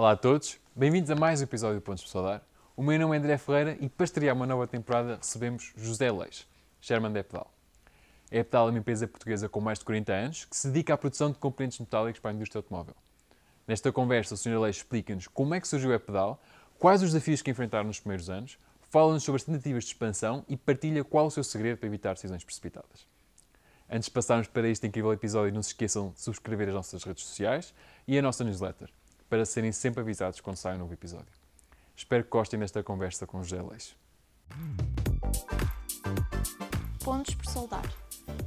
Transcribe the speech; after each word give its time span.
Olá 0.00 0.12
a 0.12 0.16
todos, 0.16 0.58
bem-vindos 0.74 1.10
a 1.10 1.14
mais 1.14 1.42
um 1.42 1.44
episódio 1.44 1.78
do 1.78 1.82
Pontos 1.82 2.02
de 2.02 2.08
Saudar. 2.08 2.40
O 2.74 2.82
meu 2.82 2.98
nome 2.98 3.14
é 3.14 3.18
André 3.18 3.36
Ferreira 3.36 3.76
e 3.82 3.86
para 3.86 4.04
estrear 4.04 4.34
uma 4.34 4.46
nova 4.46 4.66
temporada 4.66 5.16
recebemos 5.16 5.74
José 5.76 6.10
Leix, 6.10 6.48
Sherman 6.80 7.12
da 7.12 7.20
Epedal. 7.20 7.52
A 8.32 8.36
Epedal 8.36 8.68
é 8.68 8.70
uma 8.70 8.78
empresa 8.78 9.06
portuguesa 9.06 9.46
com 9.46 9.60
mais 9.60 9.78
de 9.78 9.84
40 9.84 10.10
anos 10.10 10.44
que 10.46 10.56
se 10.56 10.68
dedica 10.68 10.94
à 10.94 10.96
produção 10.96 11.30
de 11.30 11.36
componentes 11.36 11.78
metálicos 11.78 12.18
para 12.18 12.30
a 12.30 12.34
indústria 12.34 12.60
automóvel. 12.60 12.94
Nesta 13.68 13.92
conversa, 13.92 14.32
o 14.32 14.38
Sr. 14.38 14.58
Leix 14.58 14.76
explica-nos 14.76 15.26
como 15.28 15.54
é 15.54 15.60
que 15.60 15.68
surgiu 15.68 15.92
a 15.92 15.96
Epedal, 15.96 16.40
quais 16.78 17.02
os 17.02 17.12
desafios 17.12 17.42
que 17.42 17.50
enfrentaram 17.50 17.86
nos 17.86 18.00
primeiros 18.00 18.30
anos, 18.30 18.58
fala-nos 18.88 19.22
sobre 19.22 19.36
as 19.36 19.44
tentativas 19.44 19.84
de 19.84 19.90
expansão 19.90 20.46
e 20.48 20.56
partilha 20.56 21.04
qual 21.04 21.26
o 21.26 21.30
seu 21.30 21.44
segredo 21.44 21.76
para 21.76 21.86
evitar 21.88 22.14
decisões 22.14 22.42
precipitadas. 22.42 23.06
Antes 23.90 24.06
de 24.06 24.12
passarmos 24.12 24.46
para 24.46 24.66
este 24.66 24.86
incrível 24.86 25.12
episódio, 25.12 25.52
não 25.52 25.62
se 25.62 25.72
esqueçam 25.72 26.08
de 26.08 26.22
subscrever 26.22 26.68
as 26.68 26.74
nossas 26.74 27.04
redes 27.04 27.22
sociais 27.22 27.74
e 28.08 28.18
a 28.18 28.22
nossa 28.22 28.42
newsletter, 28.42 28.88
para 29.30 29.46
serem 29.46 29.70
sempre 29.70 30.00
avisados 30.00 30.40
quando 30.40 30.56
sai 30.56 30.74
um 30.74 30.78
novo 30.80 30.92
episódio. 30.92 31.32
Espero 31.94 32.24
que 32.24 32.30
gostem 32.30 32.58
desta 32.58 32.82
conversa 32.82 33.28
com 33.28 33.40
José 33.44 33.62
Leix. 33.62 33.96
Pontos 37.04 37.36
por 37.36 37.46
Soldar, 37.46 37.84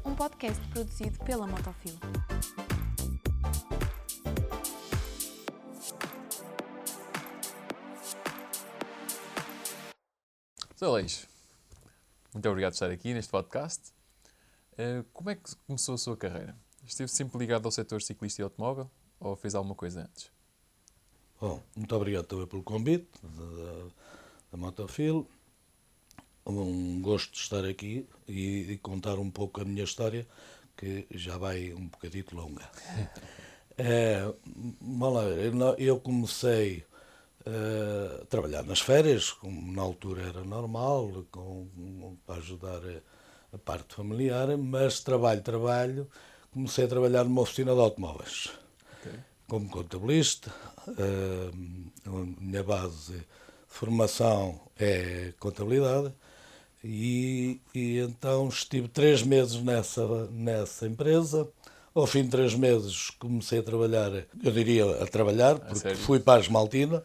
um 0.04 0.14
podcast 0.14 0.62
produzido 0.68 1.18
pela 1.20 1.48
Motofil. 1.48 1.98
José 10.74 10.92
Leix, 10.92 11.28
muito 12.34 12.50
obrigado 12.50 12.74
por 12.74 12.76
estar 12.76 12.92
aqui 12.92 13.14
neste 13.14 13.32
podcast. 13.32 13.94
Uh, 14.74 15.06
como 15.14 15.30
é 15.30 15.36
que 15.36 15.56
começou 15.66 15.96
a 15.96 15.98
sua 15.98 16.18
carreira? 16.18 16.58
Esteve 16.86 17.10
sempre 17.10 17.38
ligado 17.38 17.66
ao 17.66 17.72
setor 17.72 18.02
ciclista 18.02 18.42
e 18.42 18.44
automóvel 18.44 18.92
ou 19.18 19.38
fez 19.38 19.56
alguma 19.56 19.76
coisa 19.76 20.02
antes? 20.02 20.33
Bom, 21.44 21.62
muito 21.76 21.94
obrigado 21.94 22.26
também 22.26 22.48
pelo 22.48 22.64
convite 22.64 23.10
da, 23.22 23.88
da 24.50 24.58
Motofil. 24.58 25.28
Um 26.46 27.02
gosto 27.02 27.34
de 27.34 27.40
estar 27.40 27.66
aqui 27.66 28.08
e, 28.26 28.72
e, 28.72 28.78
contar 28.78 29.20
um 29.20 29.30
pouco 29.30 29.60
a 29.60 29.66
minha 29.66 29.84
história, 29.84 30.26
que 30.78 31.06
já 31.12 31.38
vai 31.38 31.74
um 31.74 31.88
bocadito 31.90 32.34
longa. 32.34 32.64
é, 33.78 34.22
lá 34.82 35.76
eu 35.78 36.00
comecei 36.00 36.86
uh, 37.46 38.22
a 38.22 38.26
trabalhar 38.28 38.64
nas 38.64 38.80
férias, 38.80 39.30
como 39.34 39.70
na 39.74 39.82
altura 39.82 40.22
era 40.22 40.46
normal, 40.46 41.26
com, 41.30 42.16
para 42.26 42.36
ajudar 42.36 42.80
a, 42.86 43.56
a 43.58 43.58
parte 43.58 43.96
familiar, 43.96 44.58
mas 44.58 45.02
trabalho, 45.02 45.42
trabalho, 45.42 46.10
comecei 46.54 46.86
a 46.86 46.88
trabalhar 46.88 47.26
numa 47.26 47.42
oficina 47.42 47.74
de 47.74 47.82
automóveis. 47.82 48.50
Okay. 49.02 49.33
Como 49.54 49.70
contabilista, 49.70 50.52
uh, 50.88 51.52
a 52.08 52.42
minha 52.42 52.64
base 52.64 53.14
de 53.14 53.24
formação 53.68 54.60
é 54.76 55.32
contabilidade, 55.40 56.12
e, 56.84 57.62
e, 57.72 58.00
então 58.00 58.50
estive 58.50 58.88
três 58.88 59.22
meses 59.22 59.62
nessa, 59.62 60.26
nessa 60.32 60.88
empresa. 60.88 61.48
Ao 61.94 62.08
fim 62.08 62.24
de 62.24 62.30
três 62.30 62.56
meses 62.56 63.12
comecei 63.12 63.60
a 63.60 63.64
trabalhar, 63.64 64.12
eu 64.44 64.52
diria 64.52 65.04
a 65.04 65.06
trabalhar, 65.06 65.60
porque 65.60 65.94
fui 65.98 66.20
para 66.20 66.40
a 66.40 66.42
Esmaltina, 66.42 67.04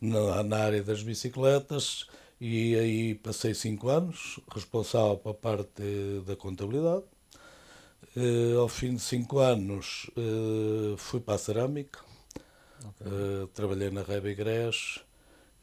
na, 0.00 0.44
na, 0.44 0.56
área 0.56 0.84
das 0.84 1.02
bicicletas, 1.02 2.06
e 2.40 2.76
aí 2.76 3.14
passei 3.16 3.54
cinco 3.54 3.88
anos, 3.88 4.38
responsável 4.54 5.16
para 5.16 5.32
a 5.32 5.34
parte 5.34 5.82
da 6.24 6.36
contabilidade. 6.36 7.02
Uh, 8.16 8.58
ao 8.58 8.68
fim 8.68 8.94
de 8.94 9.02
cinco 9.02 9.38
anos 9.38 10.10
uh, 10.16 10.96
fui 10.96 11.20
para 11.20 11.34
a 11.34 11.38
cerâmica, 11.38 12.00
okay. 12.82 13.06
uh, 13.06 13.46
trabalhei 13.48 13.90
na 13.90 14.02
Rebigrés, 14.02 15.00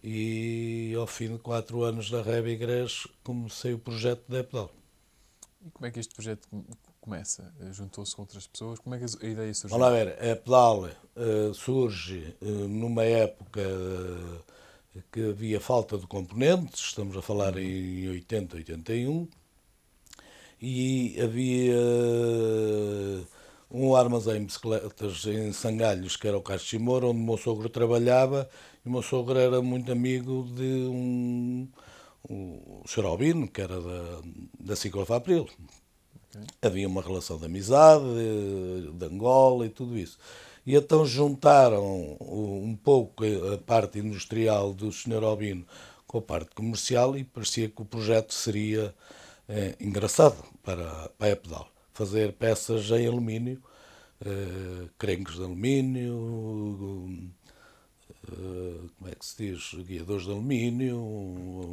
e 0.03 0.93
ao 0.95 1.07
fim 1.07 1.33
de 1.33 1.39
quatro 1.39 1.83
anos 1.83 2.11
da 2.11 2.21
Rebigres 2.21 3.07
comecei 3.23 3.73
o 3.73 3.79
projeto 3.79 4.23
da 4.29 4.39
Epdal. 4.39 4.71
E 5.65 5.71
como 5.71 5.87
é 5.87 5.91
que 5.91 5.99
este 5.99 6.13
projeto 6.13 6.47
começa? 7.01 7.51
Juntou-se 7.71 8.15
com 8.15 8.21
outras 8.21 8.45
pessoas? 8.45 8.77
Como 8.77 8.93
é 8.93 8.99
que 8.99 9.05
a 9.05 9.27
ideia 9.27 9.51
surgiu? 9.53 9.77
Vamos 9.77 9.93
lá 9.93 10.03
ver, 10.03 10.15
a 10.21 10.27
Epdal 10.27 10.85
uh, 10.85 11.53
surge 11.55 12.35
numa 12.39 13.03
época 13.03 13.61
que 15.11 15.29
havia 15.29 15.59
falta 15.59 15.97
de 15.97 16.05
componentes, 16.05 16.81
estamos 16.81 17.17
a 17.17 17.21
falar 17.21 17.57
em 17.57 18.07
80, 18.07 18.57
81, 18.57 19.27
e 20.61 21.15
havia 21.21 21.75
um 23.69 23.95
armazém 23.95 24.39
de 24.39 24.45
bicicletas 24.45 25.25
em 25.25 25.51
Sangalhos, 25.51 26.15
que 26.15 26.27
era 26.27 26.37
o 26.37 26.41
Cachimoro, 26.41 27.09
onde 27.09 27.19
o 27.19 27.23
meu 27.23 27.37
sogro 27.37 27.69
trabalhava, 27.69 28.49
e 28.85 28.89
o 28.89 28.91
meu 28.91 29.01
sogro 29.01 29.37
era 29.37 29.61
muito 29.61 29.91
amigo 29.91 30.47
de 30.55 30.63
um, 30.63 31.67
um 32.29 32.81
Sr. 32.85 33.05
Albino, 33.05 33.47
que 33.47 33.61
era 33.61 33.79
da, 33.79 34.21
da 34.59 34.75
Ciclofa 34.75 35.17
April. 35.17 35.43
Okay. 35.43 35.65
Havia 36.61 36.87
uma 36.87 37.01
relação 37.01 37.37
de 37.37 37.45
amizade, 37.45 38.03
de, 38.03 38.91
de 38.93 39.05
Angola 39.05 39.65
e 39.65 39.69
tudo 39.69 39.97
isso. 39.97 40.17
E 40.65 40.75
então 40.75 41.05
juntaram 41.05 42.17
um 42.19 42.77
pouco 42.81 43.23
a 43.53 43.57
parte 43.57 43.99
industrial 43.99 44.73
do 44.73 44.91
Sr. 44.91 45.23
Albino 45.23 45.65
com 46.07 46.17
a 46.17 46.21
parte 46.21 46.55
comercial 46.55 47.17
e 47.17 47.23
parecia 47.23 47.69
que 47.69 47.81
o 47.81 47.85
projeto 47.85 48.33
seria 48.33 48.93
é, 49.47 49.75
engraçado 49.79 50.37
para, 50.63 51.09
para 51.17 51.33
a 51.33 51.35
pedal 51.35 51.75
fazer 51.95 52.33
peças 52.33 52.91
em 52.91 53.07
alumínio, 53.07 53.61
uh, 54.21 54.89
crencos 54.99 55.35
de 55.35 55.43
alumínio, 55.43 56.13
uh, 58.27 58.89
como 58.97 59.09
é 59.09 59.15
que 59.15 59.25
se 59.25 59.37
diz, 59.37 59.73
guiadores 59.85 60.25
de 60.25 60.31
alumínio. 60.31 60.99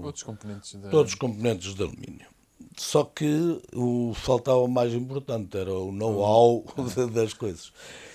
Outros 0.05 0.23
componentes 0.23 0.81
de... 0.81 0.89
Todos 0.91 1.13
os 1.13 1.19
componentes 1.19 1.75
de 1.75 1.83
alumínio. 1.83 2.27
Só 2.77 3.03
que 3.03 3.61
o 3.75 4.15
faltava 4.15 4.59
o 4.59 4.69
mais 4.69 4.95
importante, 4.95 5.59
era 5.59 5.75
o 5.75 5.91
know-how 5.91 6.65
uhum. 6.79 7.11
das 7.11 7.35
coisas. 7.35 7.73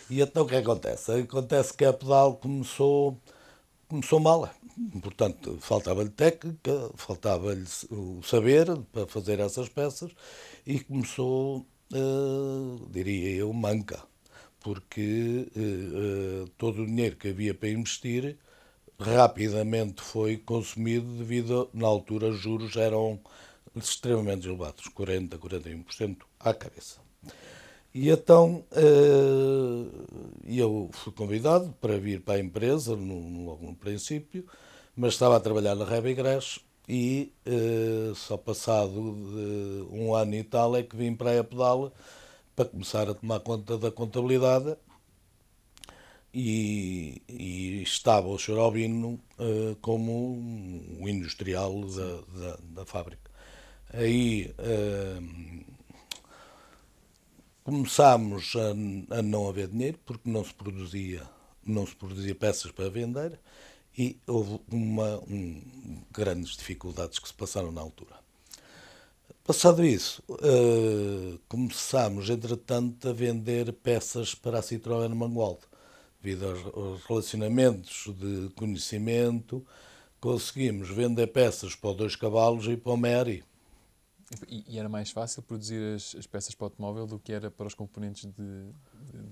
E 0.10 0.22
então 0.22 0.44
o 0.44 0.48
que 0.48 0.56
acontece? 0.56 1.12
Acontece 1.12 1.74
que 1.74 1.84
a 1.84 1.92
pedal 1.92 2.38
começou, 2.38 3.18
começou 3.90 4.22
mal. 4.22 4.50
Portanto, 5.02 5.58
faltava-lhe 5.60 6.10
técnica, 6.10 6.92
faltava-lhe 6.96 7.66
o 7.90 8.22
saber 8.24 8.68
para 8.92 9.08
fazer 9.08 9.40
essas 9.40 9.70
peças 9.70 10.12
e 10.66 10.80
começou 10.80 11.66
uh, 11.94 12.88
diria 12.90 13.32
eu, 13.32 13.52
manca, 13.54 14.02
porque 14.60 15.48
uh, 15.56 16.48
todo 16.58 16.84
o 16.84 16.86
dinheiro 16.86 17.16
que 17.16 17.30
havia 17.30 17.54
para 17.54 17.70
investir 17.70 18.38
rapidamente 19.00 20.02
foi 20.02 20.38
consumido 20.38 21.08
devido, 21.18 21.70
na 21.74 21.88
altura, 21.88 22.30
os 22.30 22.40
juros 22.40 22.76
eram 22.76 23.20
extremamente 23.76 24.48
elevados, 24.48 24.86
40%, 24.86 25.38
41% 25.38 26.18
à 26.40 26.54
cabeça. 26.54 27.00
E 27.94 28.10
então 28.10 28.64
eu 30.46 30.90
fui 30.94 31.14
convidado 31.14 31.74
para 31.80 31.98
vir 31.98 32.22
para 32.22 32.36
a 32.36 32.40
empresa, 32.40 32.96
no, 32.96 33.58
no 33.60 33.76
princípio, 33.76 34.48
mas 34.98 35.14
estava 35.14 35.38
a 35.38 35.40
trabalhar 35.40 35.76
na 35.76 35.86
Rebigres 35.86 36.60
e 36.90 37.32
uh, 37.46 38.16
só 38.16 38.36
passado 38.36 39.00
um 39.92 40.16
ano 40.16 40.34
e 40.34 40.44
tal 40.44 40.76
é 40.76 40.82
que 40.82 40.96
vim 40.98 41.16
para 41.16 41.40
a 41.40 41.44
Pedal 41.44 41.94
para 42.56 42.66
começar 42.66 43.08
a 43.08 43.14
tomar 43.14 43.40
conta 43.42 43.78
da 43.78 43.92
contabilidade 43.92 44.76
e, 46.34 47.22
e 47.30 47.84
estava 47.84 48.28
o 48.28 48.40
Sr. 48.40 48.58
Albino 48.58 49.20
uh, 49.40 49.76
como 49.82 50.36
um 51.00 51.08
industrial 51.08 51.80
da, 51.82 52.22
da, 52.40 52.58
da 52.62 52.86
fábrica. 52.86 53.30
Aí 53.94 54.52
uh, 54.58 55.66
começámos 57.64 58.56
a, 58.56 59.18
a 59.20 59.22
não 59.22 59.48
haver 59.48 59.68
dinheiro 59.68 60.00
porque 60.04 60.28
não 60.28 60.44
se 60.44 60.54
produzia 60.56 61.22
não 61.64 61.86
se 61.86 61.96
produzia 61.96 62.34
peças 62.34 62.72
para 62.72 62.90
vender 62.90 63.40
e 63.98 64.20
houve 64.28 64.60
uma, 64.72 65.18
um, 65.28 65.62
grandes 66.12 66.56
dificuldades 66.56 67.18
que 67.20 67.28
se 67.28 67.34
passaram 67.34 67.72
na 67.72 67.82
altura. 67.82 68.16
Passado 69.44 69.84
isso, 69.84 70.22
uh, 70.30 71.40
começámos, 71.48 72.30
entretanto, 72.30 73.10
a 73.10 73.14
vender 73.14 73.72
peças 73.74 74.36
para 74.36 74.60
a 74.60 74.62
Citroën 74.62 75.14
Mangualde. 75.16 75.62
Devido 76.22 76.48
aos, 76.48 76.66
aos 76.76 77.06
relacionamentos 77.06 78.14
de 78.20 78.50
conhecimento, 78.56 79.66
conseguimos 80.20 80.90
vender 80.90 81.28
peças 81.28 81.76
para 81.76 81.90
o 81.92 81.94
dois 81.94 82.16
cavalos 82.16 82.68
e 82.68 82.76
para 82.76 82.92
o 82.92 82.98
Meari. 82.98 83.44
E, 84.50 84.66
e, 84.68 84.78
era 84.78 84.90
mais 84.90 85.12
fácil 85.12 85.42
produzir 85.42 85.96
as, 85.96 86.14
as, 86.16 86.28
peças 86.28 86.54
para 86.54 86.66
o 86.66 86.68
automóvel 86.68 87.08
do 87.08 87.18
que 87.18 87.32
era 87.32 87.50
para 87.50 87.68
os 87.68 87.74
componentes 87.74 88.26
de, 88.26 88.70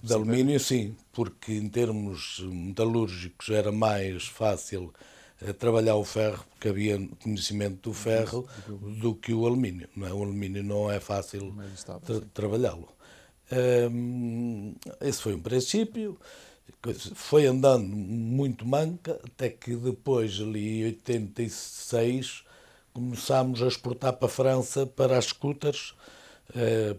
de, 0.01 0.13
alumínio, 0.13 0.59
sim, 0.59 0.95
porque 1.11 1.53
em 1.53 1.67
termos 1.69 2.39
metalúrgicos 2.39 3.49
era 3.49 3.71
mais 3.71 4.25
fácil 4.27 4.93
uh, 5.41 5.53
trabalhar 5.53 5.95
o 5.95 6.03
ferro, 6.03 6.45
porque 6.51 6.69
havia 6.69 7.07
conhecimento 7.21 7.89
do 7.89 7.93
ferro, 7.93 8.47
do 8.67 9.15
que 9.15 9.33
o 9.33 9.45
alumínio. 9.45 9.87
Não 9.95 10.07
é? 10.07 10.13
O 10.13 10.23
alumínio 10.23 10.63
não 10.63 10.91
é 10.91 10.99
fácil 10.99 11.55
tra 12.03 12.21
trabalhá-lo. 12.33 12.95
Um, 13.51 14.75
esse 15.01 15.21
foi 15.21 15.33
um 15.33 15.41
princípio. 15.41 16.17
Foi 17.15 17.45
andando 17.45 17.87
muito 17.87 18.65
manca, 18.65 19.19
até 19.23 19.49
que 19.49 19.75
depois, 19.75 20.39
ali 20.39 20.81
em 20.81 20.85
86, 20.85 22.43
começámos 22.93 23.61
a 23.61 23.67
exportar 23.67 24.13
para 24.13 24.27
a 24.27 24.29
França 24.29 24.85
para 24.85 25.17
as 25.17 25.25
scooters, 25.25 25.93
eh, 25.93 26.05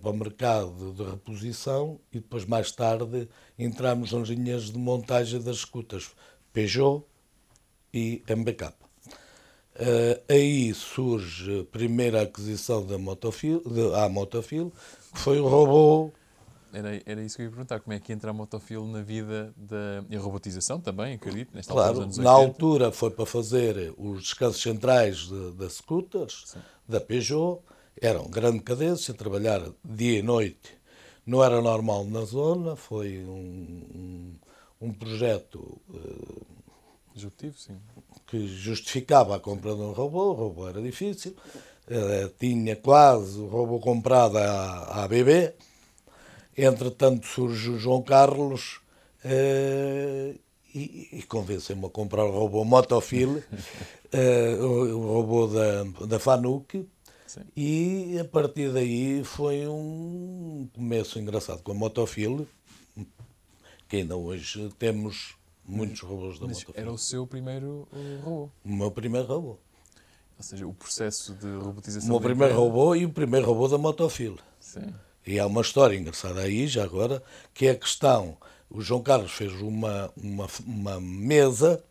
para 0.02 0.10
o 0.10 0.16
mercado 0.16 0.92
de 0.92 1.02
reposição, 1.02 2.00
e 2.12 2.18
depois, 2.18 2.44
mais 2.44 2.72
tarde, 2.72 3.28
entramos 3.58 4.12
nas 4.12 4.28
linhas 4.28 4.64
de 4.64 4.78
montagem 4.78 5.40
das 5.40 5.58
scooters 5.58 6.10
Peugeot 6.52 7.04
e 7.92 8.22
MBK. 8.28 8.72
Uh, 9.76 10.22
aí 10.26 10.72
surge 10.72 11.60
a 11.60 11.64
primeira 11.64 12.22
aquisição 12.22 12.84
da 12.86 12.96
Motofil, 12.96 13.62
de, 13.66 13.94
à 13.94 14.08
Motofil, 14.08 14.72
que 15.12 15.20
foi 15.20 15.38
o 15.38 15.46
robô. 15.46 16.10
Era, 16.72 17.02
era 17.04 17.22
isso 17.22 17.36
que 17.36 17.42
eu 17.42 17.44
ia 17.44 17.50
perguntar, 17.50 17.80
como 17.80 17.92
é 17.92 18.00
que 18.00 18.10
entra 18.10 18.30
a 18.30 18.32
Motofil 18.32 18.86
na 18.86 19.02
vida 19.02 19.52
da 19.54 20.02
e 20.08 20.16
a 20.16 20.20
robotização 20.20 20.80
também, 20.80 21.14
acredito, 21.14 21.54
nesta 21.54 21.74
claro, 21.74 22.00
altura 22.00 22.22
na 22.22 22.30
altura 22.30 22.92
foi 22.92 23.10
para 23.10 23.26
fazer 23.26 23.94
os 23.98 24.22
descansos 24.22 24.62
centrais 24.62 25.28
da 25.56 25.68
scooters, 25.68 26.44
Sim. 26.46 26.58
da 26.88 26.98
Peugeot, 26.98 27.60
era 28.00 28.20
uma 28.20 28.30
grande 28.30 28.60
cadência, 28.60 29.14
trabalhar 29.14 29.62
dia 29.84 30.18
e 30.18 30.22
noite 30.22 30.76
não 31.26 31.42
era 31.42 31.60
normal 31.60 32.04
na 32.04 32.24
zona, 32.24 32.76
foi 32.76 33.18
um, 33.24 34.38
um, 34.80 34.86
um 34.88 34.92
projeto 34.92 35.80
uh, 35.90 36.46
Executivo, 37.16 37.58
sim. 37.58 37.76
que 38.26 38.46
justificava 38.46 39.34
a 39.34 39.40
compra 39.40 39.74
de 39.74 39.80
um 39.80 39.92
robô, 39.92 40.30
o 40.30 40.32
robô 40.34 40.68
era 40.68 40.82
difícil, 40.82 41.34
uh, 41.88 42.28
tinha 42.38 42.76
quase 42.76 43.40
o 43.40 43.46
robô 43.46 43.80
comprado 43.80 44.36
à, 44.36 44.42
à 44.42 45.04
ABB, 45.04 45.54
entretanto 46.56 47.26
surge 47.26 47.70
o 47.70 47.78
João 47.78 48.02
Carlos 48.02 48.82
uh, 49.24 50.38
e, 50.74 51.08
e 51.10 51.22
convenceu-me 51.22 51.86
a 51.86 51.90
comprar 51.90 52.24
o 52.24 52.30
robô 52.30 52.64
Motofil, 52.64 53.42
o, 54.60 54.64
o, 54.64 55.14
robô 55.14 55.46
da, 55.46 55.84
da 56.06 56.18
Fanuc, 56.18 56.86
Sim. 57.36 57.42
E 57.56 58.18
a 58.18 58.24
partir 58.24 58.72
daí 58.72 59.22
foi 59.24 59.66
um 59.68 60.68
começo 60.74 61.18
engraçado 61.18 61.62
com 61.62 61.72
a 61.72 61.74
Motofil, 61.74 62.48
que 63.88 63.96
ainda 63.96 64.16
hoje 64.16 64.72
temos 64.78 65.36
muitos 65.64 66.00
robôs 66.00 66.38
da 66.38 66.46
Motofil. 66.46 66.74
Era 66.74 66.90
o 66.90 66.98
seu 66.98 67.26
primeiro 67.26 67.86
robô? 68.22 68.50
O 68.64 68.72
meu 68.72 68.90
primeiro 68.90 69.26
robô. 69.26 69.58
Ou 70.38 70.42
seja, 70.42 70.66
o 70.66 70.74
processo 70.74 71.34
de 71.34 71.46
robotização. 71.56 72.08
O 72.08 72.12
meu 72.12 72.20
primeiro 72.20 72.54
empresa. 72.54 72.68
robô 72.68 72.94
e 72.94 73.04
o 73.04 73.10
primeiro 73.10 73.46
robô 73.46 73.68
da 73.68 73.78
Motofil. 73.78 74.38
Sim. 74.60 74.92
E 75.26 75.38
há 75.38 75.46
uma 75.46 75.60
história 75.60 75.96
engraçada 75.96 76.40
aí, 76.40 76.66
já 76.66 76.84
agora, 76.84 77.22
que 77.52 77.66
é 77.66 77.70
a 77.70 77.76
questão. 77.76 78.36
O 78.70 78.80
João 78.80 79.02
Carlos 79.02 79.32
fez 79.32 79.52
uma, 79.60 80.12
uma, 80.16 80.46
uma 80.64 81.00
mesa 81.00 81.82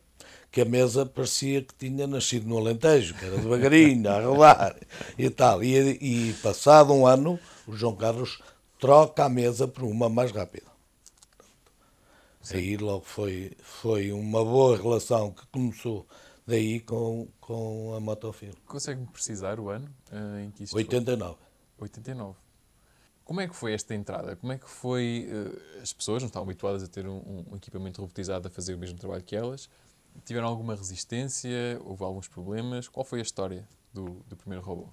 que 0.56 0.62
a 0.62 0.66
mesa 0.66 1.06
parecia 1.06 1.62
que 1.62 1.76
tinha 1.76 2.08
nascido 2.08 2.48
no 2.48 2.58
Alentejo, 2.58 3.14
que 3.16 3.26
era 3.26 3.36
devagarinho, 3.36 4.10
a 4.10 4.22
rolar 4.22 4.74
e 5.18 5.30
tal. 5.30 5.62
E, 5.62 6.30
e 6.30 6.34
passado 6.36 6.94
um 6.94 7.06
ano, 7.06 7.38
o 7.68 7.76
João 7.76 7.94
Carlos 7.94 8.42
troca 8.80 9.26
a 9.26 9.30
mesa 9.30 9.68
por 9.68 9.84
uma 9.84 10.08
mais 10.08 10.32
rápida. 10.32 10.68
Sim. 12.42 12.56
Aí 12.56 12.78
logo 12.78 13.04
foi, 13.04 13.52
foi 13.62 14.14
uma 14.14 14.46
boa 14.46 14.78
relação 14.78 15.32
que 15.32 15.46
começou 15.48 16.08
daí 16.48 16.80
com, 16.80 17.28
com 17.42 17.94
a 17.94 18.00
Motofil. 18.00 18.54
Consegue-me 18.66 19.08
precisar 19.08 19.60
o 19.60 19.68
ano 19.68 19.94
uh, 20.10 20.40
em 20.40 20.52
que 20.52 20.64
isso 20.64 20.74
89. 20.74 21.36
Foi? 21.78 21.88
89. 21.88 22.34
Como 23.26 23.42
é 23.42 23.48
que 23.50 23.56
foi 23.58 23.74
esta 23.74 23.94
entrada? 23.94 24.38
Como 24.38 24.54
é 24.54 24.58
que 24.58 24.70
foi... 24.70 25.28
Uh, 25.30 25.82
as 25.82 25.92
pessoas 25.92 26.24
não 26.24 26.28
estavam 26.28 26.48
habituadas 26.48 26.82
a 26.82 26.88
ter 26.88 27.06
um, 27.06 27.44
um 27.52 27.58
equipamento 27.58 28.00
robotizado 28.00 28.48
a 28.48 28.52
fazer 28.52 28.74
o 28.74 28.78
mesmo 28.78 28.98
trabalho 28.98 29.22
que 29.22 29.36
elas 29.36 29.68
tiveram 30.24 30.48
alguma 30.48 30.76
resistência? 30.76 31.80
Houve 31.84 32.04
alguns 32.04 32.28
problemas? 32.28 32.88
Qual 32.88 33.04
foi 33.04 33.20
a 33.20 33.24
história 33.24 33.68
do, 33.94 34.24
do 34.28 34.36
primeiro 34.36 34.64
robô? 34.64 34.90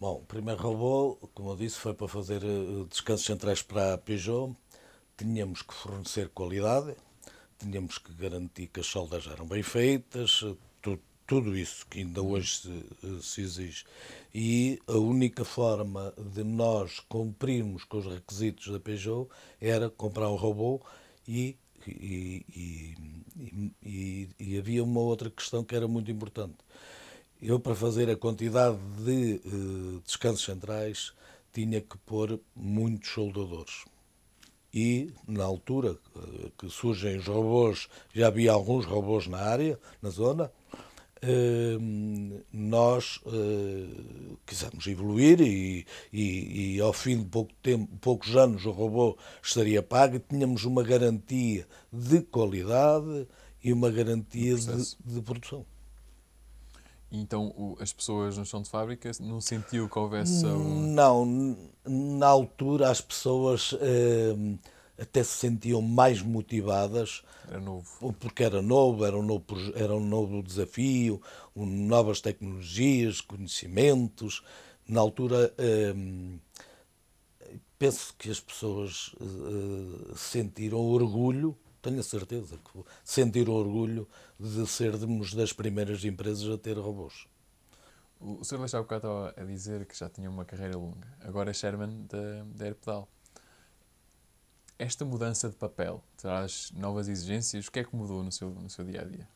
Bom, 0.00 0.14
o 0.14 0.24
primeiro 0.24 0.62
robô, 0.62 1.16
como 1.34 1.50
eu 1.50 1.56
disse, 1.56 1.76
foi 1.76 1.92
para 1.92 2.08
fazer 2.08 2.42
uh, 2.42 2.86
descansos 2.86 3.26
centrais 3.26 3.60
para 3.60 3.94
a 3.94 3.98
Peugeot. 3.98 4.56
Tínhamos 5.14 5.60
que 5.60 5.74
fornecer 5.74 6.30
qualidade, 6.30 6.96
tínhamos 7.58 7.98
que 7.98 8.10
garantir 8.14 8.68
que 8.68 8.80
as 8.80 8.86
soldas 8.86 9.26
eram 9.26 9.46
bem 9.46 9.62
feitas, 9.62 10.42
tu, 10.80 10.98
tudo 11.26 11.54
isso 11.54 11.86
que 11.86 11.98
ainda 11.98 12.22
hoje 12.22 12.56
se, 12.56 12.86
eh, 13.04 13.18
se, 13.20 13.42
exige. 13.42 13.84
E 14.34 14.80
a 14.86 14.96
única 14.96 15.44
forma 15.44 16.14
de 16.16 16.42
nós 16.42 17.00
cumprirmos 17.00 17.84
com 17.84 17.98
os 17.98 18.06
requisitos 18.06 18.72
da 18.72 18.80
Peugeot 18.80 19.28
era 19.60 19.90
comprar 19.90 20.30
um 20.30 20.36
robô 20.36 20.80
e 21.28 21.58
e, 21.88 22.44
e, 22.54 22.94
e, 23.82 24.28
e, 24.38 24.58
havia 24.58 24.82
uma 24.82 25.00
outra 25.00 25.30
questão 25.30 25.64
que 25.64 25.74
era 25.74 25.86
muito 25.86 26.10
importante. 26.10 26.56
Eu, 27.40 27.58
para 27.58 27.74
fazer 27.74 28.10
a 28.10 28.16
quantidade 28.16 28.76
de 28.98 29.40
uh, 29.46 30.00
descansos 30.04 30.44
centrais, 30.44 31.12
tinha 31.52 31.80
que 31.80 31.96
pôr 31.98 32.38
muitos 32.54 33.10
soldadores. 33.10 33.84
E, 34.72 35.12
na 35.26 35.44
altura 35.44 35.98
uh, 36.14 36.50
que 36.58 36.68
surgem 36.68 37.16
os 37.18 37.26
robôs, 37.26 37.88
já 38.12 38.26
havia 38.26 38.52
alguns 38.52 38.84
robôs 38.84 39.26
na 39.26 39.38
área, 39.38 39.78
na 40.02 40.10
zona, 40.10 40.52
nós 42.52 43.20
uh, 43.26 44.38
quisemos 44.46 44.86
evoluir 44.86 45.40
e, 45.40 45.86
e, 46.12 46.76
e, 46.76 46.80
ao 46.80 46.92
fim 46.92 47.18
de 47.18 47.24
pouco 47.26 47.52
tempo, 47.62 47.88
poucos 48.00 48.34
anos 48.36 48.64
o 48.64 48.70
robô 48.70 49.18
estaria 49.42 49.82
pago 49.82 50.16
e 50.16 50.20
tínhamos 50.20 50.64
uma 50.64 50.82
garantia 50.82 51.66
de 51.92 52.22
qualidade 52.22 53.28
e 53.62 53.72
uma 53.72 53.90
garantia 53.90 54.56
de, 54.56 54.96
de, 55.04 55.20
produção. 55.20 55.66
Então 57.12 57.48
o, 57.48 57.76
as 57.80 57.92
pessoas 57.92 58.38
no 58.38 58.46
chão 58.46 58.62
de 58.62 58.70
fábrica 58.70 59.10
não 59.20 59.40
sentiu 59.40 59.88
que 59.88 59.98
houvesse... 59.98 60.46
Um... 60.46 60.92
Não, 60.92 61.56
na 61.84 62.28
altura 62.28 62.90
as 62.90 63.00
pessoas... 63.00 63.72
Uh, 63.72 64.58
até 65.00 65.24
se 65.24 65.32
sentiam 65.32 65.80
mais 65.80 66.20
motivadas. 66.20 67.22
Era 67.48 67.58
novo. 67.58 68.12
Porque 68.20 68.44
era 68.44 68.60
novo, 68.60 69.04
era 69.04 69.16
um 69.16 69.22
novo, 69.22 69.44
era 69.74 69.94
um 69.94 70.04
novo 70.04 70.42
desafio, 70.42 71.20
novas 71.56 72.20
tecnologias, 72.20 73.20
conhecimentos. 73.20 74.42
Na 74.86 75.00
altura, 75.00 75.52
hum, 75.96 76.38
penso 77.78 78.14
que 78.18 78.30
as 78.30 78.40
pessoas 78.40 79.14
uh, 79.20 80.16
sentiram 80.16 80.80
orgulho, 80.80 81.56
tenho 81.80 82.00
a 82.00 82.02
certeza 82.02 82.58
que 82.58 82.84
sentiram 83.02 83.54
orgulho 83.54 84.06
de 84.38 84.66
sermos 84.66 85.32
das 85.32 85.52
primeiras 85.52 86.04
empresas 86.04 86.46
a 86.52 86.58
ter 86.58 86.76
robôs. 86.76 87.26
O 88.20 88.44
Sr. 88.44 88.60
Leixo 88.60 88.76
estava 88.76 89.34
a 89.34 89.44
dizer 89.44 89.86
que 89.86 89.96
já 89.96 90.10
tinha 90.10 90.28
uma 90.28 90.44
carreira 90.44 90.76
longa. 90.76 91.08
Agora 91.20 91.50
é 91.50 91.54
Sherman 91.54 92.06
da, 92.06 92.44
da 92.54 92.64
Airpedal. 92.66 93.08
Esta 94.80 95.04
mudança 95.04 95.46
de 95.46 95.54
papel 95.56 96.02
traz 96.16 96.72
novas 96.74 97.06
exigências? 97.06 97.66
O 97.66 97.70
que 97.70 97.80
é 97.80 97.84
que 97.84 97.94
mudou 97.94 98.24
no 98.24 98.32
seu, 98.32 98.48
no 98.48 98.70
seu 98.70 98.82
dia 98.82 99.02
a 99.02 99.04
dia? 99.04 99.28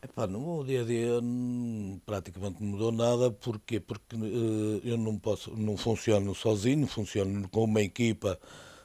Epá, 0.00 0.28
no 0.28 0.40
meu 0.40 0.64
dia 0.64 0.82
a 0.82 0.84
dia 0.84 1.18
hum, 1.20 2.00
praticamente 2.06 2.62
não 2.62 2.70
mudou 2.70 2.92
nada. 2.92 3.32
Porquê? 3.32 3.80
Porque 3.80 4.14
uh, 4.14 4.80
eu 4.84 4.96
não, 4.96 5.18
posso, 5.18 5.50
não 5.56 5.76
funciono 5.76 6.36
sozinho, 6.36 6.86
funciono 6.86 7.48
com 7.48 7.64
uma 7.64 7.82
equipa. 7.82 8.38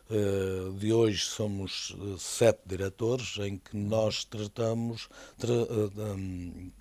Uh, 0.10 0.74
de 0.74 0.91
hoje 0.91 1.25
somos 1.25 1.91
uh, 1.91 2.17
sete 2.17 2.62
diretores 2.65 3.38
em 3.38 3.60
que 3.60 3.77
nós 3.77 4.25
tratamos, 4.25 5.08
tra, 5.38 5.53
um, 5.53 6.72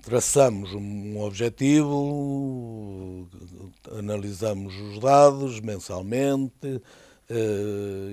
traçamos 0.00 0.72
um 0.74 1.20
objetivo, 1.20 3.28
analisamos 3.98 4.76
os 4.76 5.00
dados 5.00 5.58
mensalmente 5.58 6.80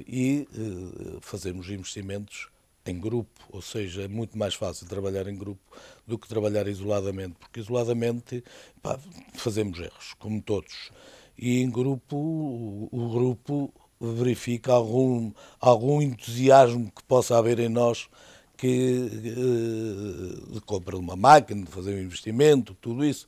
e 0.07 0.47
uh, 0.55 1.19
fazemos 1.21 1.69
investimentos 1.69 2.49
em 2.85 2.99
grupo, 2.99 3.29
ou 3.49 3.61
seja, 3.61 4.03
é 4.03 4.07
muito 4.07 4.37
mais 4.37 4.55
fácil 4.55 4.87
trabalhar 4.87 5.27
em 5.27 5.37
grupo 5.37 5.61
do 6.07 6.17
que 6.17 6.27
trabalhar 6.27 6.67
isoladamente, 6.67 7.35
porque 7.39 7.59
isoladamente 7.59 8.43
pá, 8.81 8.99
fazemos 9.35 9.79
erros, 9.79 10.13
como 10.17 10.41
todos. 10.41 10.91
E 11.37 11.61
em 11.61 11.69
grupo, 11.69 12.15
o, 12.15 12.89
o 12.91 13.09
grupo 13.09 13.73
verifica 13.99 14.73
algum, 14.73 15.31
algum 15.59 16.01
entusiasmo 16.01 16.91
que 16.91 17.03
possa 17.03 17.37
haver 17.37 17.59
em 17.59 17.69
nós 17.69 18.09
que 18.57 19.09
uh, 19.37 20.53
de 20.53 20.61
compra 20.61 20.95
de 20.95 21.01
uma 21.01 21.15
máquina, 21.15 21.63
de 21.63 21.71
fazer 21.71 21.95
um 21.95 22.01
investimento, 22.01 22.75
tudo 22.75 23.03
isso. 23.05 23.27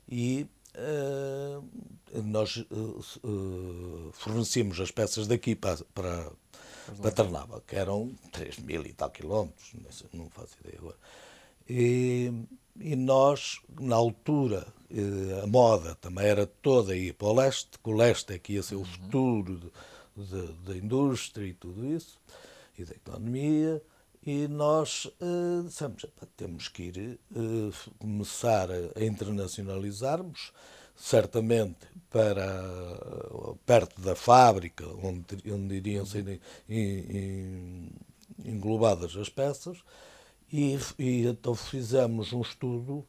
e 0.09 0.47
uh, 0.77 2.23
nós 2.23 2.57
uh, 2.57 3.01
uh, 3.25 4.13
fornecíamos 4.13 4.81
as 4.81 4.93
peças 4.93 5.27
daqui 5.27 5.57
para, 5.57 5.79
para, 5.93 6.31
para 7.03 7.11
Ternava, 7.11 7.61
que 7.67 7.75
eram 7.75 8.13
3 8.31 8.59
mil 8.61 8.87
e 8.87 8.93
tal 8.93 9.11
quilómetros, 9.11 9.73
não 10.13 10.31
faço 10.31 10.57
ideia 10.61 10.79
agora. 10.79 10.97
E, 11.69 12.33
e 12.79 12.95
nós, 12.95 13.61
na 13.81 13.97
altura, 13.97 14.69
a 15.43 15.47
moda 15.49 15.97
também 15.97 16.27
era 16.27 16.47
toda 16.47 16.95
ir 16.95 17.15
para 17.15 17.27
o 17.27 17.35
leste, 17.35 17.77
que 17.83 17.91
o 17.91 17.93
leste 17.93 18.35
é 18.35 18.39
que 18.39 18.53
ia 18.53 18.63
ser 18.63 18.77
o 18.77 18.79
uhum. 18.79 18.85
futuro 18.85 19.73
da 20.17 20.77
indústria 20.77 21.47
e 21.47 21.55
tudo 21.55 21.87
isso, 21.87 22.19
e 22.79 22.85
da 22.85 22.95
economia, 22.95 23.83
e 24.27 24.49
nós 24.49 25.05
uh, 25.05 25.65
dissemos, 25.65 26.07
temos 26.37 26.69
que 26.69 26.85
ir 26.85 27.21
uh, 27.33 27.73
começar 27.99 28.69
a 28.71 29.05
internacionalizarmos, 29.05 30.53
certamente 30.97 31.87
para 32.09 32.47
uh, 33.31 33.59
perto 33.67 34.01
da 34.01 34.15
fábrica, 34.15 34.87
onde, 35.03 35.53
onde 35.53 35.75
iriam 35.75 36.07
ser 36.07 36.41
in, 36.69 36.79
in, 36.79 37.91
englobadas 38.45 39.15
as 39.17 39.29
peças, 39.29 39.79
e, 40.51 40.79
e 40.99 41.27
então 41.27 41.55
fizemos 41.55 42.33
um 42.33 42.41
estudo 42.41 43.05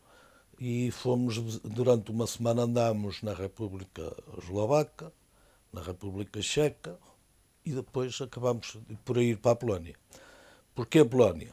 e 0.60 0.92
fomos, 0.92 1.60
durante 1.60 2.12
uma 2.12 2.28
semana 2.28 2.64
andámos 2.64 3.22
na 3.22 3.34
República 3.34 4.16
Eslovaca, 4.38 5.14
na 5.76 5.82
República 5.82 6.42
Checa 6.42 6.98
e 7.66 7.72
depois 7.72 8.20
acabamos 8.22 8.78
por 9.04 9.18
ir 9.18 9.38
para 9.38 9.52
a 9.52 9.56
Polónia. 9.56 9.96
Porquê 10.74 11.00
a 11.00 11.06
Polónia? 11.06 11.52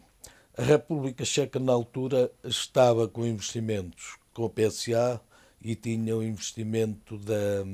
A 0.57 0.63
República 0.63 1.25
Checa, 1.25 1.59
na 1.59 1.73
altura, 1.73 2.31
estava 2.45 3.09
com 3.09 3.27
investimentos 3.27 4.17
com 4.33 4.45
a 4.45 4.51
PSA 4.51 5.21
e 5.61 5.75
tinha 5.75 6.17
o 6.17 6.23
investimento 6.23 7.19
da, 7.19 7.65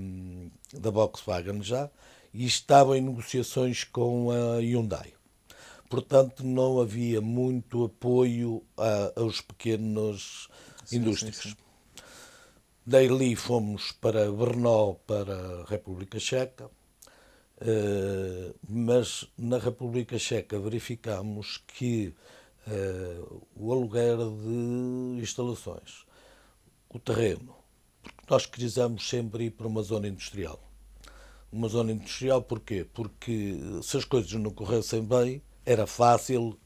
da 0.73 0.91
Volkswagen 0.91 1.63
já 1.63 1.91
e 2.33 2.47
estava 2.47 2.97
em 2.97 3.03
negociações 3.03 3.85
com 3.85 4.31
a 4.31 4.61
Hyundai. 4.61 5.13
Portanto, 5.91 6.45
não 6.45 6.81
havia 6.81 7.21
muito 7.21 7.85
apoio 7.85 8.63
a, 8.77 9.21
aos 9.21 9.41
pequenos 9.41 10.49
sim, 10.85 10.97
indústrias. 10.97 11.37
Sim, 11.37 11.51
sim. 11.51 11.68
Daí 12.91 13.37
fomos 13.37 13.93
para 13.93 14.33
Brno, 14.33 14.95
para 15.07 15.61
a 15.61 15.65
República 15.67 16.19
Checa, 16.19 16.71
uh, 17.61 18.55
mas 18.67 19.27
na 19.37 19.59
República 19.59 20.19
Checa 20.19 20.59
verificámos 20.59 21.63
que 21.67 22.15
uh, 22.67 23.47
o 23.55 23.71
aluguer 23.75 24.17
de 24.17 25.21
instalações, 25.21 26.07
o 26.89 26.99
terreno, 26.99 27.55
porque 28.03 28.25
nós 28.31 28.47
quisemos 28.47 29.07
sempre 29.07 29.45
ir 29.45 29.51
para 29.51 29.67
uma 29.67 29.83
zona 29.83 30.09
industrial. 30.09 30.59
Uma 31.53 31.69
zona 31.69 31.93
industrial 31.93 32.41
porquê? 32.41 32.87
Porque 32.95 33.61
se 33.83 33.99
as 33.99 34.07
coisas 34.07 34.33
não 34.33 34.51
corressem 34.51 35.05
bem, 35.05 35.43
era 35.67 35.87
fácil 35.87 36.59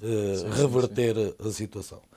sim, 0.00 0.50
reverter 0.50 1.14
sim. 1.14 1.48
A 1.48 1.52
situação. 1.52 2.09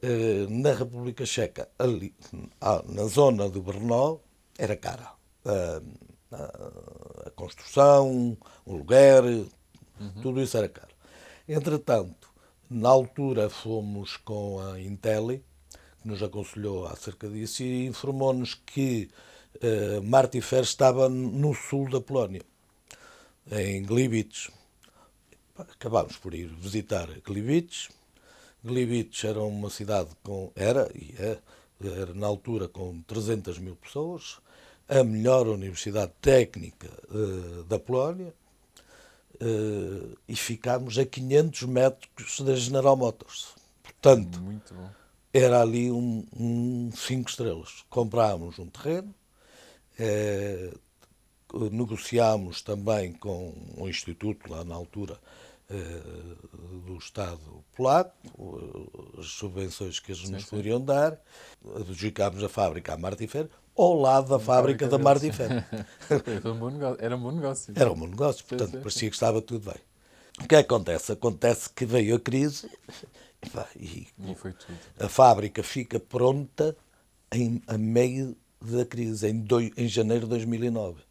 Eh, 0.00 0.46
na 0.48 0.74
República 0.74 1.26
Checa, 1.26 1.68
ali, 1.78 2.14
ah, 2.60 2.82
na 2.86 3.04
zona 3.04 3.48
de 3.48 3.60
Brno, 3.60 4.20
era 4.56 4.76
cara. 4.76 5.12
A, 5.44 5.82
a, 7.26 7.30
construção, 7.34 8.36
o 8.64 8.76
lugar, 8.76 9.24
uhum. 9.24 10.22
tudo 10.22 10.40
isso 10.40 10.56
era 10.56 10.68
caro. 10.68 10.94
Entretanto, 11.48 12.28
na 12.70 12.88
altura 12.88 13.48
fomos 13.48 14.16
com 14.18 14.60
a 14.60 14.80
Intelli, 14.80 15.42
que 16.02 16.08
nos 16.08 16.22
aconselhou 16.22 16.86
acerca 16.86 17.28
disso, 17.28 17.62
e 17.62 17.86
informou-nos 17.86 18.54
que 18.54 19.10
uh, 19.56 20.60
estava 20.60 21.08
no 21.08 21.54
sul 21.54 21.88
da 21.90 22.00
Polónia, 22.00 22.42
em 23.50 23.82
Gliwice. 23.82 24.50
Acabámos 25.56 26.16
por 26.18 26.34
ir 26.34 26.48
visitar 26.48 27.08
Gliwice, 27.24 27.88
Gliwice 28.64 29.26
era 29.26 29.40
uma 29.40 29.70
cidade 29.70 30.10
com. 30.22 30.50
Era, 30.54 30.90
e 30.94 31.14
é, 31.18 31.38
era 31.82 32.14
na 32.14 32.26
altura 32.26 32.68
com 32.68 33.00
300 33.02 33.58
mil 33.58 33.76
pessoas, 33.76 34.38
a 34.88 35.04
melhor 35.04 35.46
universidade 35.46 36.12
técnica 36.20 36.88
uh, 37.10 37.64
da 37.64 37.78
Polónia, 37.78 38.34
uh, 39.34 40.18
e 40.28 40.34
ficámos 40.34 40.98
a 40.98 41.04
500 41.04 41.62
metros 41.64 42.40
da 42.40 42.54
General 42.56 42.96
Motors. 42.96 43.54
Portanto, 43.82 44.40
era 45.32 45.60
ali 45.60 45.90
um, 45.90 46.24
um 46.36 46.90
cinco 46.96 47.30
estrelas. 47.30 47.84
Comprámos 47.88 48.58
um 48.58 48.66
terreno, 48.66 49.14
uh, 50.00 50.78
negociámos 51.70 52.62
também 52.62 53.12
com 53.12 53.54
um 53.76 53.88
instituto 53.88 54.50
lá 54.50 54.64
na 54.64 54.74
altura 54.74 55.14
eh, 55.14 55.47
do 55.68 56.96
Estado 56.96 57.40
polaco, 57.76 58.14
as 59.18 59.26
subvenções 59.26 60.00
que 60.00 60.12
eles 60.12 60.22
sim, 60.22 60.32
nos 60.32 60.44
sim. 60.44 60.50
poderiam 60.50 60.80
dar, 60.80 61.20
adjudicámos 61.76 62.42
a 62.42 62.48
fábrica 62.48 62.94
à 62.94 62.96
Martifer, 62.96 63.48
ao 63.76 63.94
lado 63.94 64.30
da 64.30 64.38
fábrica, 64.38 64.86
fábrica 64.86 64.88
da 64.88 64.98
Martifer. 64.98 65.66
era, 66.10 66.50
um 66.50 66.58
bom 66.58 66.70
negócio, 66.70 67.04
era 67.04 67.16
um 67.16 67.20
bom 67.20 67.32
negócio. 67.32 67.74
Era 67.76 67.92
um 67.92 67.94
bom 67.94 68.06
negócio, 68.06 68.44
portanto 68.46 68.72
sim, 68.72 68.80
parecia 68.80 69.10
que 69.10 69.16
estava 69.16 69.42
tudo 69.42 69.70
bem. 69.70 69.80
O 70.42 70.48
que 70.48 70.54
acontece? 70.54 71.12
Acontece 71.12 71.68
que 71.70 71.84
veio 71.84 72.16
a 72.16 72.20
crise 72.20 72.70
e, 73.76 74.06
e 74.18 74.36
a 74.98 75.08
fábrica 75.08 75.62
fica 75.62 76.00
pronta 76.00 76.76
em, 77.30 77.62
a 77.66 77.76
meio 77.76 78.36
da 78.60 78.84
crise, 78.84 79.28
em, 79.28 79.38
dois, 79.38 79.70
em 79.76 79.86
janeiro 79.86 80.24
de 80.24 80.30
2009, 80.30 81.02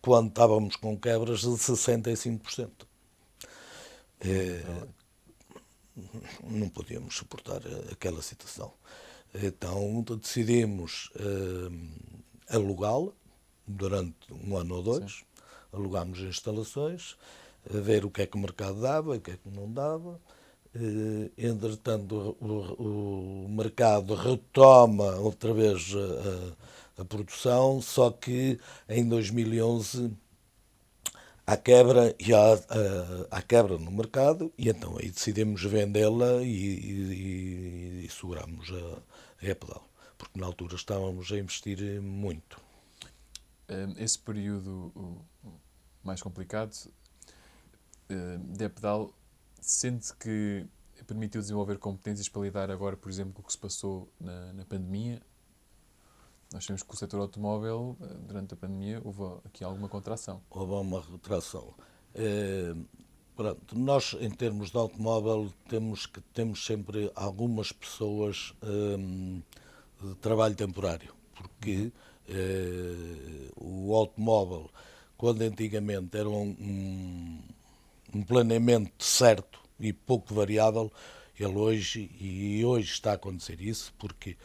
quando 0.00 0.28
estávamos 0.28 0.76
com 0.76 0.96
quebras 0.96 1.40
de 1.40 1.48
65%. 1.48 2.70
É, 4.24 4.62
não 6.42 6.68
podíamos 6.68 7.16
suportar 7.16 7.60
aquela 7.90 8.22
situação. 8.22 8.72
Então 9.34 10.02
decidimos 10.02 11.10
é, 11.16 12.54
alugá-la 12.56 13.12
durante 13.66 14.32
um 14.32 14.56
ano 14.56 14.76
ou 14.76 14.82
dois, 14.82 15.12
Sim. 15.12 15.24
alugámos 15.72 16.20
instalações, 16.20 17.16
a 17.72 17.78
ver 17.78 18.04
o 18.04 18.10
que 18.10 18.22
é 18.22 18.26
que 18.26 18.36
o 18.36 18.40
mercado 18.40 18.80
dava, 18.80 19.16
o 19.16 19.20
que 19.20 19.32
é 19.32 19.36
que 19.36 19.48
não 19.48 19.72
dava, 19.72 20.20
Eh, 20.76 21.30
entretanto, 21.38 22.36
o, 22.40 23.46
o, 23.46 23.48
mercado 23.48 24.14
retoma 24.14 25.14
outra 25.20 25.54
vez 25.54 25.92
a, 26.98 27.02
a, 27.02 27.04
produção, 27.04 27.80
só 27.80 28.10
que 28.10 28.58
em 28.88 29.08
2011 29.08 30.10
há 31.46 31.56
quebra 31.56 32.14
e 32.18 32.32
há, 32.32 32.54
há, 33.30 33.42
quebra 33.42 33.78
no 33.78 33.90
mercado 33.90 34.52
e 34.56 34.68
então 34.68 34.96
aí 34.98 35.10
decidimos 35.10 35.62
vendê-la 35.62 36.42
e, 36.42 36.46
e, 36.46 38.04
e, 38.04 38.08
seguramos 38.10 38.70
a, 38.70 39.46
a 39.46 39.50
Epedal, 39.50 39.88
porque 40.16 40.38
na 40.38 40.46
altura 40.46 40.74
estávamos 40.74 41.30
a 41.32 41.38
investir 41.38 42.00
muito. 42.00 42.60
Esse 43.98 44.18
período 44.18 44.92
mais 46.02 46.20
complicado 46.20 46.74
de 48.08 48.64
Epedal 48.64 49.12
sente 49.60 50.14
que 50.14 50.66
permitiu 51.06 51.40
desenvolver 51.40 51.78
competências 51.78 52.28
para 52.28 52.42
lidar 52.42 52.70
agora, 52.70 52.96
por 52.96 53.10
exemplo, 53.10 53.34
com 53.34 53.42
o 53.42 53.44
que 53.44 53.52
se 53.52 53.58
passou 53.58 54.08
na, 54.20 54.52
na 54.52 54.64
pandemia? 54.64 55.20
Nós 56.52 56.64
sabemos 56.64 56.82
que 56.82 56.94
o 56.94 56.96
setor 56.96 57.20
automóvel, 57.20 57.96
eh, 58.00 58.06
durante 58.26 58.54
a 58.54 58.56
pandemia, 58.56 59.00
houve 59.04 59.40
aqui 59.44 59.64
alguma 59.64 59.88
contração. 59.88 60.40
Houve 60.50 60.72
uma 60.72 61.00
retração. 61.00 61.74
É, 62.14 62.74
pronto, 63.34 63.76
nós, 63.78 64.16
em 64.20 64.30
termos 64.30 64.70
de 64.70 64.76
automóvel, 64.76 65.52
temos, 65.68 66.06
que, 66.06 66.20
temos 66.32 66.64
sempre 66.64 67.10
algumas 67.14 67.72
pessoas 67.72 68.54
hum, 68.62 69.42
de 70.00 70.14
trabalho 70.16 70.54
temporário, 70.54 71.14
porque 71.34 71.92
é, 72.28 73.50
o 73.56 73.94
automóvel, 73.94 74.70
quando 75.16 75.42
antigamente 75.42 76.16
era 76.16 76.28
um 76.28 77.42
um 78.14 78.22
planeamento 78.22 79.04
certo 79.04 79.58
e 79.78 79.92
pouco 79.92 80.32
variável, 80.32 80.90
ele 81.38 81.56
hoje, 81.56 82.10
e 82.20 82.64
hoje 82.64 82.92
está 82.92 83.10
a 83.10 83.14
acontecer 83.14 83.60
isso, 83.60 83.92
porque 83.98 84.36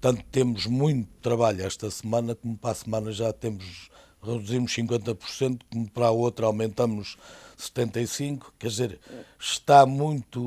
tanto 0.00 0.24
temos 0.30 0.66
muito 0.66 1.08
trabalho 1.20 1.64
esta 1.64 1.90
semana, 1.90 2.34
como 2.34 2.56
para 2.56 2.70
a 2.70 2.74
semana 2.74 3.12
já 3.12 3.32
temos, 3.32 3.90
reduzimos 4.22 4.72
50%, 4.72 5.60
como 5.70 5.90
para 5.90 6.06
a 6.06 6.10
outra 6.10 6.46
aumentamos 6.46 7.16
75%, 7.58 8.44
quer 8.58 8.68
dizer, 8.68 9.00
está 9.38 9.84
muito 9.84 10.40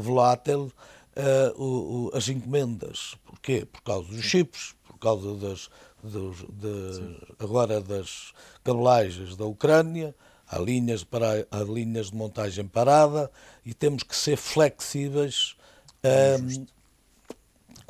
volátil 0.00 0.72
uh, 1.16 1.62
o, 1.62 2.10
o, 2.12 2.16
as 2.16 2.28
encomendas. 2.28 3.16
Porquê? 3.24 3.66
Por 3.66 3.82
causa 3.82 4.08
dos 4.08 4.24
chips, 4.24 4.74
por 4.86 4.98
causa 4.98 5.34
das, 5.34 5.70
dos, 6.02 6.38
de, 6.48 7.16
agora 7.38 7.80
das 7.80 8.32
cabelagens 8.62 9.36
da 9.36 9.44
Ucrânia, 9.44 10.14
há 10.46 10.58
linhas, 10.58 11.02
para, 11.02 11.46
há 11.50 11.58
linhas 11.60 12.10
de 12.10 12.16
montagem 12.16 12.66
parada 12.66 13.30
e 13.64 13.74
temos 13.74 14.02
que 14.04 14.14
ser 14.14 14.36
flexíveis 14.36 15.56
um, 16.04 16.66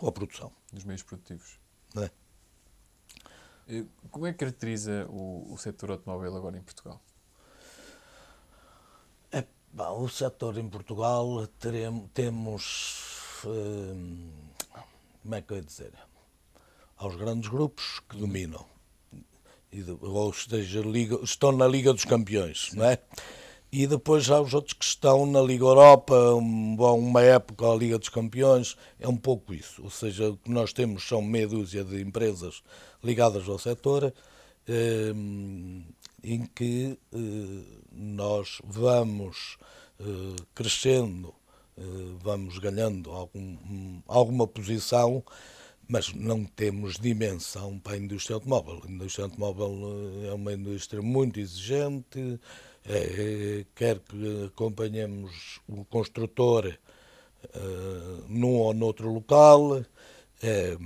com 0.04 0.08
a 0.08 0.12
produção. 0.12 0.52
Dos 0.70 0.84
meios 0.84 1.02
produtivos. 1.02 1.58
É? 1.96 2.10
Como 4.10 4.26
é 4.26 4.32
que 4.32 4.38
caracteriza 4.38 5.06
o, 5.08 5.50
o 5.50 5.56
setor 5.56 5.92
automóvel 5.92 6.36
agora 6.36 6.58
em 6.58 6.62
Portugal? 6.62 7.00
É, 9.32 9.46
bom, 9.72 10.02
o 10.02 10.08
setor 10.08 10.58
em 10.58 10.68
Portugal 10.68 11.46
teremos, 11.58 12.10
temos. 12.12 13.42
Hum, 13.46 14.30
como 15.22 15.34
é 15.34 15.40
que 15.40 15.52
eu 15.54 15.56
ia 15.56 15.62
dizer? 15.62 15.92
Aos 16.98 17.16
grandes 17.16 17.48
grupos 17.48 18.00
que 18.08 18.18
dominam 18.18 18.66
ou 20.00 20.30
esteja, 20.30 20.80
Liga, 20.82 21.18
estão 21.24 21.50
na 21.50 21.66
Liga 21.66 21.92
dos 21.92 22.04
Campeões, 22.04 22.72
não 22.74 22.84
é? 22.84 22.98
E 23.76 23.88
depois 23.88 24.30
há 24.30 24.40
os 24.40 24.54
outros 24.54 24.72
que 24.72 24.84
estão 24.84 25.26
na 25.26 25.42
Liga 25.42 25.64
Europa, 25.64 26.14
um, 26.36 26.76
uma 26.76 27.22
época 27.22 27.66
a 27.66 27.74
Liga 27.74 27.98
dos 27.98 28.08
Campeões, 28.08 28.76
é 29.00 29.08
um 29.08 29.16
pouco 29.16 29.52
isso. 29.52 29.82
Ou 29.82 29.90
seja, 29.90 30.30
o 30.30 30.36
que 30.36 30.48
nós 30.48 30.72
temos 30.72 31.02
são 31.02 31.20
meia 31.20 31.48
dúzia 31.48 31.82
de 31.82 32.00
empresas 32.00 32.62
ligadas 33.02 33.48
ao 33.48 33.58
setor, 33.58 34.14
eh, 34.68 35.12
em 36.22 36.46
que 36.54 36.96
eh, 37.12 37.18
nós 37.90 38.58
vamos 38.62 39.58
eh, 39.98 40.36
crescendo, 40.54 41.34
eh, 41.76 41.82
vamos 42.22 42.58
ganhando 42.60 43.10
algum, 43.10 44.00
alguma 44.06 44.46
posição 44.46 45.24
mas 45.88 46.12
não 46.14 46.44
temos 46.44 46.98
dimensão 46.98 47.78
para 47.78 47.94
a 47.94 47.98
indústria 47.98 48.34
automóvel. 48.34 48.82
A 48.86 48.90
indústria 48.90 49.26
automóvel 49.26 50.22
eh, 50.22 50.28
é 50.28 50.32
uma 50.32 50.52
indústria 50.52 51.02
muito 51.02 51.38
exigente, 51.38 52.40
quer 53.74 53.98
que 54.00 54.46
acompanhemos 54.46 55.60
o 55.66 55.84
construtor 55.84 56.66
é, 56.66 57.58
num 58.28 58.56
ou 58.56 58.74
noutro 58.74 59.12
local, 59.12 59.84
é, 60.42 60.76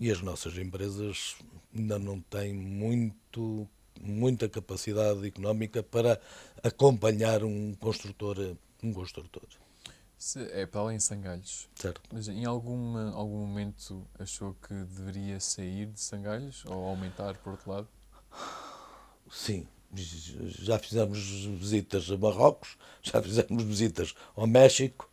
e 0.00 0.10
as 0.10 0.20
nossas 0.20 0.56
empresas 0.56 1.36
ainda 1.74 1.98
não 1.98 2.20
têm 2.20 2.54
muito, 2.54 3.68
muita 4.00 4.48
capacidade 4.48 5.26
económica 5.26 5.82
para 5.82 6.20
acompanhar 6.62 7.44
um 7.44 7.74
construtor. 7.74 8.56
Um 8.82 8.92
construtor. 8.92 9.46
Se 10.18 10.40
é 10.52 10.66
para 10.66 10.80
além 10.80 10.96
de 10.96 11.02
Sangalhos. 11.02 11.68
Certo. 11.74 12.00
Mas 12.12 12.28
em 12.28 12.44
alguma, 12.44 13.12
algum 13.12 13.46
momento 13.46 14.06
achou 14.18 14.54
que 14.54 14.72
deveria 14.72 15.38
sair 15.40 15.86
de 15.86 16.00
Sangalhos 16.00 16.64
ou 16.66 16.84
aumentar 16.84 17.36
por 17.38 17.52
outro 17.52 17.70
lado? 17.70 17.88
Sim. 19.30 19.66
Já 19.94 20.78
fizemos 20.78 21.18
visitas 21.44 22.10
a 22.10 22.16
Marrocos, 22.16 22.76
já 23.02 23.22
fizemos 23.22 23.62
visitas 23.62 24.14
ao 24.34 24.46
México, 24.46 25.10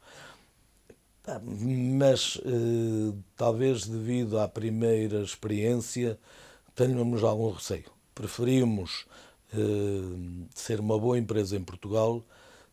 mas 1.43 2.39
eh, 2.45 3.13
talvez 3.35 3.85
devido 3.85 4.39
à 4.39 4.47
primeira 4.47 5.21
experiência 5.21 6.17
tenhamos 6.73 7.23
algum 7.23 7.51
receio. 7.51 7.91
Preferimos 8.15 9.05
eh, 9.53 9.57
ser 10.55 10.79
uma 10.79 10.97
boa 10.97 11.17
empresa 11.19 11.57
em 11.57 11.63
Portugal 11.63 12.23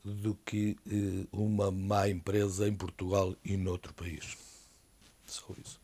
do 0.05 0.37
que 0.45 0.77
eh, 0.87 1.27
uma 1.33 1.71
má 1.71 2.09
empresa 2.09 2.69
em 2.69 2.75
Portugal 2.75 3.35
e 3.45 3.57
noutro 3.57 3.93
país. 3.95 4.37
Só 5.27 5.45
isso. 5.61 5.81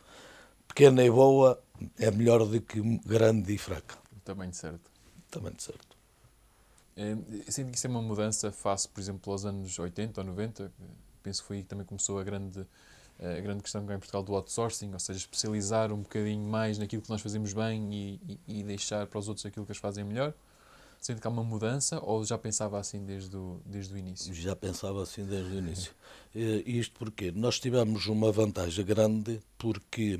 Pequena 0.68 1.04
e 1.04 1.10
boa 1.10 1.60
é 1.98 2.10
melhor 2.10 2.46
do 2.46 2.60
que 2.60 2.80
grande 3.04 3.52
e 3.52 3.58
fraca. 3.58 3.98
Tamanho 4.24 4.54
certo. 4.54 4.90
Tamanho 5.30 5.56
certo. 5.58 5.91
É, 6.96 7.16
sinto 7.50 7.70
que 7.70 7.76
isso 7.76 7.86
é 7.86 7.90
uma 7.90 8.02
mudança 8.02 8.52
face, 8.52 8.88
por 8.88 9.00
exemplo, 9.00 9.32
aos 9.32 9.44
anos 9.44 9.78
80 9.78 10.20
ou 10.20 10.26
90. 10.26 10.72
Penso 11.22 11.42
que 11.42 11.48
foi 11.48 11.56
aí 11.58 11.62
que 11.62 11.68
também 11.68 11.86
começou 11.86 12.18
a 12.18 12.24
grande, 12.24 12.66
a 13.18 13.40
grande 13.40 13.62
questão 13.62 13.82
em 13.82 13.86
Portugal 13.98 14.22
do 14.22 14.34
outsourcing, 14.34 14.92
ou 14.92 14.98
seja, 14.98 15.18
especializar 15.18 15.92
um 15.92 16.02
bocadinho 16.02 16.48
mais 16.48 16.78
naquilo 16.78 17.02
que 17.02 17.10
nós 17.10 17.20
fazemos 17.20 17.52
bem 17.52 17.94
e, 17.94 18.38
e, 18.46 18.60
e 18.60 18.62
deixar 18.64 19.06
para 19.06 19.18
os 19.18 19.28
outros 19.28 19.46
aquilo 19.46 19.64
que 19.64 19.72
eles 19.72 19.80
fazem 19.80 20.04
melhor. 20.04 20.34
Sente 21.02 21.20
que 21.20 21.26
há 21.26 21.30
uma 21.30 21.42
mudança 21.42 21.98
ou 22.00 22.24
já 22.24 22.38
pensava 22.38 22.78
assim 22.78 23.04
desde 23.04 23.36
o, 23.36 23.60
desde 23.66 23.92
o 23.92 23.98
início? 23.98 24.32
Já 24.32 24.54
pensava 24.54 25.02
assim 25.02 25.24
desde 25.24 25.52
o 25.52 25.58
início. 25.58 25.92
E 26.34 26.78
isto 26.78 26.98
porque 26.98 27.30
nós 27.30 27.60
tivemos 27.60 28.06
uma 28.06 28.32
vantagem 28.32 28.82
grande 28.86 29.38
porque 29.58 30.18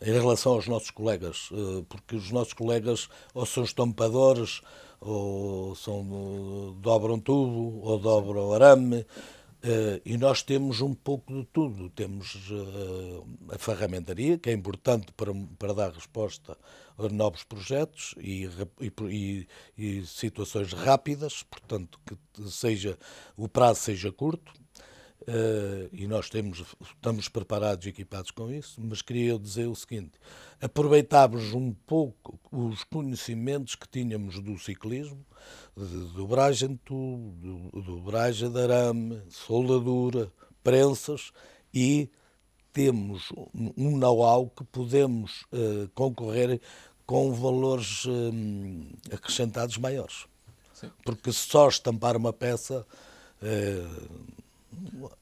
em 0.00 0.12
relação 0.12 0.52
aos 0.52 0.66
nossos 0.66 0.90
colegas, 0.90 1.50
eh, 1.52 1.84
porque 1.88 2.16
os 2.16 2.32
nossos 2.32 2.52
colegas 2.52 3.08
ou 3.32 3.46
são 3.46 3.62
estampadores, 3.62 4.60
ou 5.00 5.74
são 5.74 6.76
dobram 6.80 7.18
tubo, 7.18 7.80
ou 7.82 7.98
dobram 7.98 8.52
arame, 8.52 9.06
Uh, 9.66 10.00
e 10.04 10.16
nós 10.16 10.44
temos 10.44 10.80
um 10.80 10.94
pouco 10.94 11.34
de 11.34 11.44
tudo. 11.46 11.90
Temos 11.90 12.36
uh, 12.52 13.26
a 13.50 13.58
ferramentaria, 13.58 14.38
que 14.38 14.48
é 14.48 14.52
importante 14.52 15.10
para, 15.16 15.32
para 15.58 15.72
dar 15.72 15.90
resposta 15.90 16.56
a 16.96 17.08
novos 17.08 17.42
projetos 17.42 18.14
e, 18.18 18.48
e, 18.80 19.48
e, 19.76 20.06
situações 20.06 20.72
rápidas, 20.72 21.42
portanto, 21.42 21.98
que 22.06 22.16
seja, 22.48 22.96
o 23.36 23.48
prazo 23.48 23.80
seja 23.80 24.12
curto. 24.12 24.52
Uh, 25.28 25.88
e 25.92 26.06
nós 26.06 26.30
temos, 26.30 26.64
estamos 26.80 27.28
preparados 27.28 27.84
e 27.84 27.88
equipados 27.88 28.30
com 28.30 28.48
isso, 28.48 28.80
mas 28.80 29.02
queria 29.02 29.36
dizer 29.36 29.66
o 29.66 29.74
seguinte: 29.74 30.12
aproveitámos 30.60 31.52
um 31.52 31.72
pouco 31.72 32.38
os 32.52 32.84
conhecimentos 32.84 33.74
que 33.74 33.88
tínhamos 33.88 34.38
do 34.38 34.56
ciclismo, 34.56 35.26
de 35.76 36.12
dobragem 36.14 36.68
de 36.68 36.78
tubo, 36.78 37.70
dobragem 37.82 38.52
de 38.52 38.60
arame, 38.60 39.20
soldadura, 39.28 40.30
prensas 40.62 41.32
e 41.74 42.08
temos 42.72 43.32
um 43.76 43.96
know-how 43.96 44.48
que 44.48 44.62
podemos 44.62 45.42
uh, 45.52 45.88
concorrer 45.94 46.60
com 47.04 47.32
valores 47.32 48.04
uh, 48.04 48.10
acrescentados 49.12 49.76
maiores. 49.78 50.26
Sim. 50.72 50.90
Porque 51.04 51.32
só 51.32 51.68
estampar 51.68 52.16
uma 52.16 52.32
peça 52.32 52.86
uh, 53.42 54.36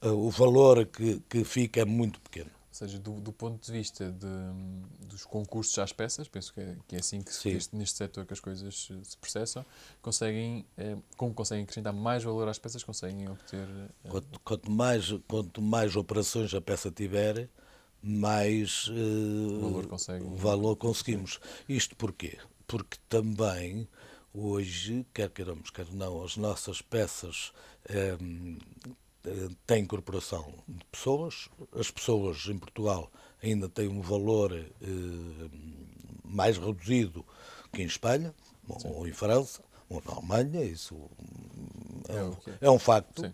o 0.01 0.29
valor 0.29 0.85
que, 0.85 1.19
que 1.29 1.43
fica 1.43 1.81
é 1.81 1.85
muito 1.85 2.19
pequeno. 2.21 2.49
Ou 2.69 2.77
seja, 2.77 2.99
do, 2.99 3.21
do 3.21 3.31
ponto 3.31 3.65
de 3.65 3.71
vista 3.71 4.11
de, 4.11 5.07
dos 5.07 5.23
concursos 5.23 5.77
às 5.79 5.93
peças, 5.93 6.27
penso 6.27 6.53
que 6.53 6.59
é, 6.59 6.75
que 6.85 6.95
é 6.97 6.99
assim 6.99 7.21
que 7.21 7.33
se, 7.33 7.49
este, 7.51 7.73
neste 7.73 7.97
setor 7.97 8.25
que 8.25 8.33
as 8.33 8.39
coisas 8.41 8.89
se 9.01 9.17
processam, 9.17 9.65
conseguem, 10.01 10.65
eh, 10.77 10.97
como 11.15 11.33
conseguem 11.33 11.63
acrescentar 11.63 11.93
mais 11.93 12.21
valor 12.25 12.49
às 12.49 12.59
peças, 12.59 12.83
conseguem 12.83 13.29
obter. 13.29 13.65
eh, 14.03 14.09
Quanto, 14.09 14.39
quanto 14.41 14.69
mais, 14.71 15.09
quanto 15.25 15.61
mais 15.61 15.95
operações 15.95 16.53
a 16.53 16.59
peça 16.59 16.91
tiver, 16.91 17.47
mais 18.03 18.89
eh, 18.91 19.61
Valor 19.61 19.87
consegue. 19.87 20.25
valor 20.35 20.75
conseguimos. 20.75 21.39
Isto 21.69 21.95
porquê? 21.95 22.37
Porque 22.67 22.97
também 23.07 23.87
hoje, 24.33 25.05
quer 25.13 25.29
queiramos, 25.29 25.69
quer 25.69 25.87
não, 25.93 26.21
as 26.21 26.35
nossas 26.35 26.81
peças 26.81 27.53
eh, 27.87 28.17
eh, 29.25 29.49
têm 29.65 29.83
incorporação 29.83 30.53
de 30.67 30.83
pessoas. 30.85 31.49
As 31.77 31.89
pessoas 31.91 32.45
em 32.47 32.57
Portugal 32.57 33.11
ainda 33.41 33.67
têm 33.69 33.87
um 33.87 34.01
valor 34.01 34.51
eh, 34.53 35.49
mais 36.23 36.57
reduzido 36.57 37.25
que 37.71 37.81
em 37.81 37.85
Espanha, 37.85 38.33
ou, 38.67 38.97
ou 38.99 39.07
em 39.07 39.13
França, 39.13 39.61
ou 39.89 40.01
na 40.05 40.13
Alemanha, 40.13 40.63
isso 40.63 40.95
é, 42.09 42.15
É 42.15 42.23
um, 42.23 42.35
é. 42.61 42.71
um 42.71 42.79
facto. 42.79 43.21
Sim. 43.21 43.33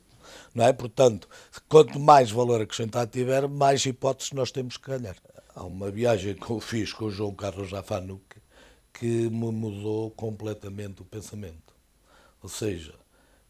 Não 0.54 0.65
é? 0.65 0.73
Portanto, 0.73 1.27
quanto 1.67 1.99
mais 1.99 2.30
valor 2.32 2.62
acrescentado 2.62 3.12
tiver, 3.12 3.47
mais 3.47 3.86
hipóteses 3.86 4.32
nós 4.34 4.51
temos 4.51 4.77
que 4.77 4.89
ganhar. 4.89 5.15
Há 5.56 5.63
uma 5.63 5.89
viagem 5.91 6.36
que 6.36 6.49
eu 6.49 6.60
fiz 6.60 6.93
com 6.93 7.06
o 7.06 7.12
João 7.12 7.34
Carlos 7.34 7.69
Jafanuc 7.69 8.21
que 8.93 9.06
me 9.30 9.51
mudou 9.51 10.12
completamente 10.12 11.01
o 11.01 11.06
pensamento. 11.06 11.73
Ou 12.41 12.49
seja, 12.49 12.93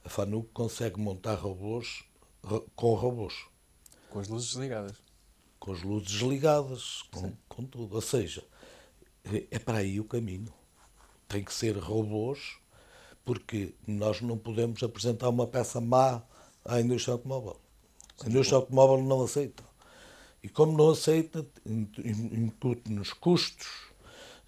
a 0.03 0.09
Fanuc 0.09 0.49
consegue 0.53 0.99
montar 0.99 1.35
robôs 1.35 2.03
ro- 2.03 2.10
com 2.75 2.93
robôs, 2.93 3.33
com 4.09 4.19
as 4.19 4.27
luzes 4.27 4.49
desligadas. 4.49 4.97
com 5.59 5.71
as 5.71 5.81
luzes 5.83 6.21
ligadas, 6.21 7.03
com, 7.11 7.31
com 7.47 7.63
tudo. 7.65 7.95
Ou 7.95 8.01
seja, 8.01 8.43
é 9.25 9.47
é 9.51 9.59
para 9.59 9.79
aí 9.79 9.99
o 9.99 10.05
caminho. 10.05 10.51
Tem 11.27 11.43
que 11.43 11.53
ser 11.53 11.77
robôs, 11.77 12.57
porque 13.23 13.73
nós 13.87 14.21
não 14.21 14.37
podemos 14.37 14.81
apresentar 14.83 15.29
uma 15.29 15.47
peça 15.47 15.79
má 15.79 16.23
à 16.65 16.81
indústria 16.81 17.13
automóvel. 17.13 17.59
A 18.23 18.27
indústria 18.29 18.57
automóvel 18.57 19.03
não 19.03 19.23
aceita. 19.23 19.63
E 20.43 20.49
como 20.49 20.75
não 20.75 20.89
aceita, 20.89 21.45
incute-nos 21.65 23.13
custos 23.13 23.91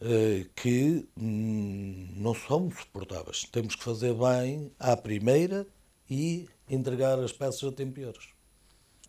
eh, 0.02 0.48
que 0.56 1.08
hum, 1.18 2.10
não 2.18 2.34
são 2.34 2.70
suportáveis. 2.72 3.44
Temos 3.52 3.76
que 3.76 3.84
fazer 3.84 4.14
bem 4.14 4.72
à 4.80 4.98
primeira 4.98 5.68
e 6.10 6.48
entregar 6.70 7.20
as 7.20 7.32
peças 7.32 7.64
a 7.64 7.72
tempo 7.72 8.00
e 8.00 8.06
horas. 8.06 8.30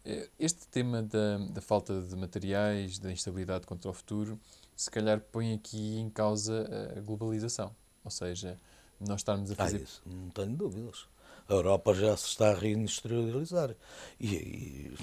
Eh, 0.05 0.29
Este 0.39 0.67
tema 0.69 1.03
da, 1.03 1.39
da 1.39 1.61
falta 1.61 2.01
de 2.01 2.15
materiais, 2.17 2.99
da 2.99 3.11
instabilidade 3.13 3.67
contra 3.67 3.91
o 3.91 3.95
futuro, 3.95 4.39
se 4.77 4.91
calhar 4.91 5.21
põe 5.21 5.55
aqui 5.55 5.97
em 5.99 6.11
causa 6.11 6.67
a 6.97 7.01
globalização. 7.01 7.75
Ou 8.05 8.11
seja, 8.11 8.59
nós 9.01 9.21
estarmos 9.21 9.51
a 9.51 9.55
Ah, 9.55 9.57
fazer. 9.57 9.81
isso, 9.83 10.03
não 10.07 10.31
tenho 10.31 10.57
dúvidas. 10.57 11.07
A 11.49 11.53
Europa 11.53 11.95
já 11.95 12.17
se 12.17 12.27
está 12.29 12.51
a 12.51 12.55
reindustrializar. 12.55 13.75
E, 14.21 14.27
e 14.27 14.95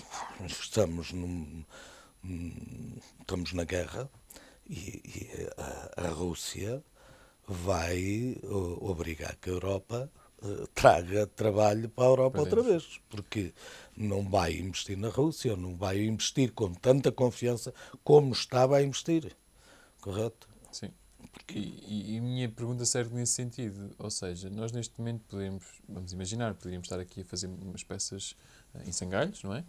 estamos, 0.47 1.11
num, 1.11 1.63
estamos 3.19 3.53
na 3.53 3.63
guerra 3.63 4.09
e, 4.69 5.01
e 5.05 5.49
a, 5.57 6.07
a 6.07 6.09
Rússia 6.09 6.83
vai 7.47 8.37
obrigar 8.79 9.35
que 9.37 9.49
a 9.49 9.53
Europa 9.53 10.11
traga 10.73 11.27
trabalho 11.27 11.89
para 11.89 12.05
a 12.05 12.07
Europa 12.07 12.31
Para 12.31 12.41
outra 12.41 12.63
vez. 12.63 12.99
Porque 13.09 13.53
não 13.95 14.27
vai 14.27 14.53
investir 14.53 14.97
na 14.97 15.09
Rússia, 15.09 15.55
não 15.55 15.75
vai 15.75 16.01
investir 16.03 16.51
com 16.51 16.73
tanta 16.73 17.11
confiança 17.11 17.73
como 18.03 18.31
estava 18.33 18.77
a 18.77 18.83
investir. 18.83 19.35
Correto? 19.99 20.49
Sim. 20.71 20.91
E, 21.49 21.59
e, 21.59 22.15
e 22.15 22.17
a 22.17 22.21
minha 22.21 22.49
pergunta 22.49 22.85
serve 22.85 23.13
nesse 23.13 23.33
sentido. 23.33 23.91
Ou 23.99 24.09
seja, 24.09 24.49
nós 24.49 24.71
neste 24.71 24.97
momento 24.99 25.23
podemos, 25.27 25.63
vamos 25.87 26.11
imaginar, 26.11 26.53
poderíamos 26.55 26.85
estar 26.85 26.99
aqui 26.99 27.21
a 27.21 27.25
fazer 27.25 27.47
umas 27.47 27.83
peças 27.83 28.35
eh, 28.73 28.83
em 28.87 28.91
sangalhos, 28.91 29.43
não 29.43 29.53
é? 29.53 29.63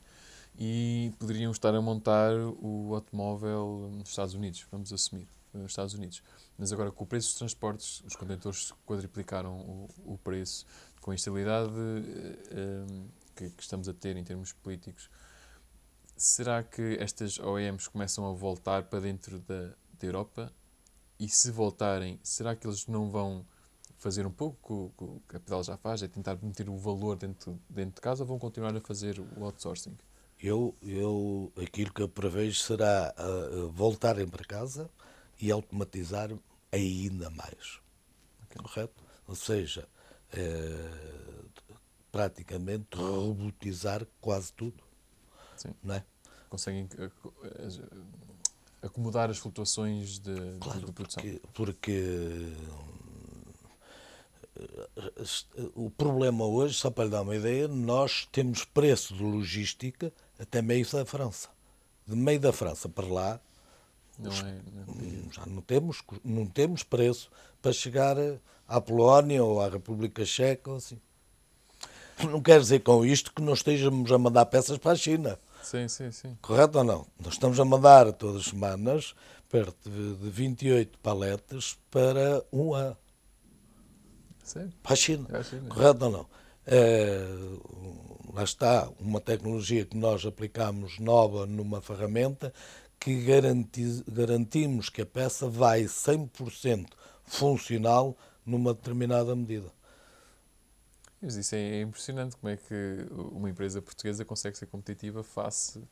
E 0.59 1.13
poderíamos 1.19 1.57
estar 1.57 1.75
a 1.75 1.81
montar 1.81 2.35
o 2.35 2.95
automóvel 2.95 3.91
nos 3.93 4.11
Estados 4.11 4.35
Unidos, 4.35 4.67
vamos 4.71 4.93
assumir, 4.93 5.23
eh, 5.23 5.42
nos 5.53 5.73
Estados 5.73 5.95
Unidos. 5.95 6.23
Mas 6.57 6.73
agora 6.73 6.91
com 6.91 7.05
o 7.05 7.07
preço 7.07 7.29
dos 7.29 7.39
transportes, 7.39 8.03
os 8.07 8.17
contentores 8.17 8.73
quadriplicaram 8.87 9.59
o, 9.59 9.89
o 10.15 10.19
preço, 10.19 10.67
com 11.01 11.11
a 11.11 11.15
instabilidade 11.15 11.73
eh, 11.73 12.39
eh, 12.51 12.87
que, 13.35 13.51
que 13.51 13.63
estamos 13.63 13.89
a 13.89 13.93
ter 13.93 14.17
em 14.17 14.25
termos 14.25 14.53
políticos, 14.53 15.11
será 16.17 16.63
que 16.63 16.97
estas 17.01 17.39
OEMs 17.39 17.89
começam 17.89 18.29
a 18.29 18.33
voltar 18.33 18.85
para 18.85 19.01
dentro 19.01 19.39
da, 19.41 19.69
da 19.99 20.07
Europa? 20.07 20.53
E 21.19 21.29
se 21.29 21.51
voltarem, 21.51 22.19
será 22.23 22.55
que 22.57 22.67
eles 22.67 22.87
não 22.87 23.11
vão 23.11 23.47
fazer 23.99 24.27
um 24.27 24.31
pouco 24.31 24.93
o 24.99 25.21
que 25.29 25.37
o 25.37 25.41
Pedal 25.41 25.63
já 25.63 25.77
faz, 25.77 26.03
é 26.03 26.09
tentar 26.09 26.37
meter 26.43 26.69
o 26.69 26.77
valor 26.77 27.17
dentro, 27.17 27.61
dentro 27.71 27.95
de 27.97 28.01
casa 28.01 28.25
ou 28.25 28.27
vão 28.27 28.39
continuar 28.39 28.75
a 28.77 28.81
fazer 28.81 29.21
o 29.21 29.45
outsourcing? 29.45 29.97
Eu, 30.41 30.75
eu 30.83 31.53
aquilo 31.57 31.93
que 31.93 32.03
eu 32.03 32.09
prevejo 32.09 32.61
será 32.61 33.15
ah, 33.17 33.71
voltarem 33.73 34.27
para 34.27 34.45
casa 34.45 34.91
e 35.43 35.51
automatizar 35.51 36.31
ainda 36.71 37.29
mais. 37.31 37.81
Correto? 38.57 39.03
Ou 39.27 39.35
seja, 39.35 39.89
eh, 40.33 41.45
praticamente 42.13 42.97
robotizar 42.97 44.07
quase 44.21 44.53
tudo. 44.53 44.83
Sim. 45.57 45.75
Não 45.83 45.97
é? 45.97 46.05
Conseguem 46.49 46.85
ac- 46.99 47.33
as- 47.67 47.81
acomodar 48.83 49.31
as 49.31 49.39
flutuações 49.39 50.19
de, 50.21 50.59
Claro, 50.61 50.81
de 50.87 50.93
produção? 50.93 51.23
porque, 51.23 51.43
porque 51.55 52.53
eh, 54.57 55.71
o 55.75 55.91
problema 55.91 56.45
hoje, 56.47 56.75
só 56.75 56.91
para 56.91 57.05
lhe 57.05 57.11
dar 57.11 57.23
uma 57.23 57.35
ideia, 57.35 57.67
nós 57.67 58.27
temos 58.31 58.65
preço 58.65 59.15
de 59.15 59.23
logística 59.23 60.13
até 60.39 60.61
meio 60.63 60.89
da 60.91 61.05
França. 61.05 61.49
De 62.07 62.15
meio 62.15 62.39
da 62.41 62.53
França 62.53 62.89
para 62.89 63.07
lá, 63.07 63.41
Não 64.23 64.33
é, 64.33 64.61
não 64.87 64.95
é- 65.01 65.33
já 65.33 65.47
não 65.47 65.63
temos, 65.63 66.03
não 66.25 66.47
temos 66.47 66.83
preço 66.83 67.31
para 67.61 67.73
chegar 67.73 68.17
à 68.69 68.81
Polónia 68.81 69.43
ou 69.45 69.61
à 69.61 69.69
República 69.69 70.25
Checa 70.25 70.71
ou 70.71 70.77
assim. 70.77 70.99
Não 72.23 72.41
quer 72.41 72.61
dizer 72.61 72.81
com 72.81 73.05
isto 73.05 73.33
que 73.33 73.43
não 73.43 73.55
estejamos 73.55 74.11
a 74.13 74.19
mandar 74.19 74.47
peças 74.47 74.79
para 74.79 74.93
a 74.93 74.97
China. 74.97 75.39
Sim, 75.63 75.89
sim, 75.89 76.11
sim. 76.11 76.37
Correto 76.43 76.79
ou 76.79 76.85
não? 76.85 77.07
Nós 77.19 77.35
estamos 77.35 77.59
a 77.59 77.65
mandar 77.65 78.13
todas 78.13 78.43
as 78.43 78.47
semanas 78.47 79.15
perto 79.49 79.89
de 79.91 80.15
de 80.17 80.31
28 80.31 80.99
paletes 80.99 81.79
para 81.91 82.45
um 82.53 82.75
ano, 82.75 82.97
para 84.83 84.93
a 84.93 84.97
China. 84.97 85.29
A 85.33 85.43
China. 85.43 85.69
Correto 85.69 86.05
ou 86.07 86.11
não? 86.11 86.27
É, 86.67 87.27
lá 88.33 88.45
está 88.45 88.89
uma 89.01 89.21
tecnologia 89.21 89.85
que 89.85 89.97
nós 89.97 90.25
aplicamos 90.25 90.99
nova 90.99 91.45
numa 91.45 91.81
ferramenta 91.81 92.53
que 93.03 93.25
garanti- 93.25 94.05
garantimos 94.09 94.89
que 94.89 95.03
a 95.03 95.07
peça 95.07 95.49
vai 95.49 95.89
100% 95.89 96.97
funcional 97.25 98.17
numa 98.47 98.73
determinada 98.73 99.35
medida. 99.35 99.73
Mas 101.21 101.35
isso 101.37 101.55
é 101.55 101.81
impressionante, 101.83 102.37
como 102.37 102.53
é 102.53 102.57
que 102.57 103.07
uma 103.33 103.49
empresa 103.51 103.81
portuguesa 103.83 104.25
consegue 104.25 104.57
ser 104.57 104.67
competitiva 104.67 105.23
face 105.23 105.83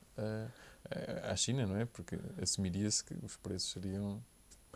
à 1.29 1.35
China, 1.37 1.67
não 1.67 1.77
é? 1.77 1.85
Porque 1.85 2.17
assumiria-se 2.41 3.05
que 3.05 3.15
os 3.25 3.37
preços 3.37 3.71
seriam 3.71 4.23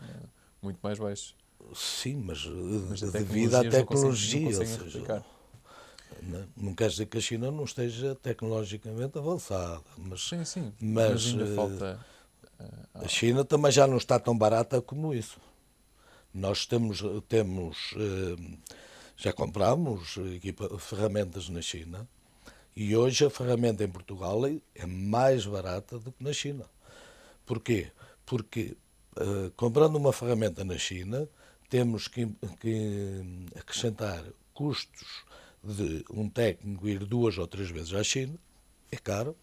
eh, 0.01 0.27
muito 0.61 0.79
mais 0.81 0.97
baixos. 0.99 1.35
Sim, 1.73 2.23
mas, 2.25 2.45
Mas 2.89 3.03
a 3.03 3.07
eh, 3.07 3.11
devido 3.11 3.55
à 3.55 3.63
tecnologia 3.63 4.39
não 4.39 4.51
tecnologia, 4.51 4.59
não 4.59 4.65
seja. 4.65 5.25
Não, 6.21 6.47
não 6.55 6.73
quer 6.75 6.89
dizer 6.89 7.05
que 7.07 7.17
a 7.17 7.21
China 7.21 7.51
não 7.51 7.65
esteja 7.65 8.15
tecnologicamente 8.15 9.17
avançada, 9.17 9.81
mas 9.97 10.21
Sim, 10.21 10.45
sim. 10.45 10.73
Mas, 10.79 11.11
Mas, 11.11 11.25
ainda 11.25 11.43
eh, 11.43 11.55
falta. 11.55 11.99
A 12.93 13.07
China 13.07 13.43
também 13.43 13.71
já 13.71 13.85
não 13.87 13.97
está 13.97 14.19
tão 14.19 14.37
barata 14.37 14.81
como 14.81 15.13
isso. 15.13 15.39
Nós 16.33 16.65
temos, 16.65 17.01
temos 17.27 17.93
eh, 17.97 18.57
já 19.15 19.31
compramos 19.33 20.17
equipa, 20.35 20.77
ferramentas 20.79 21.47
na 21.49 21.61
China 21.61 22.07
e 22.75 22.95
hoje 22.95 23.25
a 23.25 23.29
ferramenta 23.29 23.83
em 23.83 23.89
Portugal 23.89 24.45
é- 24.45 24.59
é 24.73 24.85
mais 24.85 25.45
barata 25.45 25.97
do 25.97 26.11
que 26.11 26.23
na 26.23 26.33
China. 26.33 26.65
Porquê? 27.45 27.91
Porque 28.25 28.75
eh, 29.17 29.51
comprando 29.55 29.95
uma 29.95 30.11
ferramenta 30.11 30.63
na 30.63 30.77
China 30.77 31.27
temos 31.69 32.07
que, 32.07 32.27
que 32.59 33.21
acrescentar 33.55 34.23
custos 34.53 35.23
de 35.63 36.05
um 36.11 36.29
técnico 36.29 36.87
ir 36.87 36.99
duas 37.05 37.37
ou 37.37 37.47
três 37.47 37.69
vezes 37.69 37.93
à 37.93 38.03
China, 38.03 38.35
é 38.91 38.97
caro. 38.97 39.35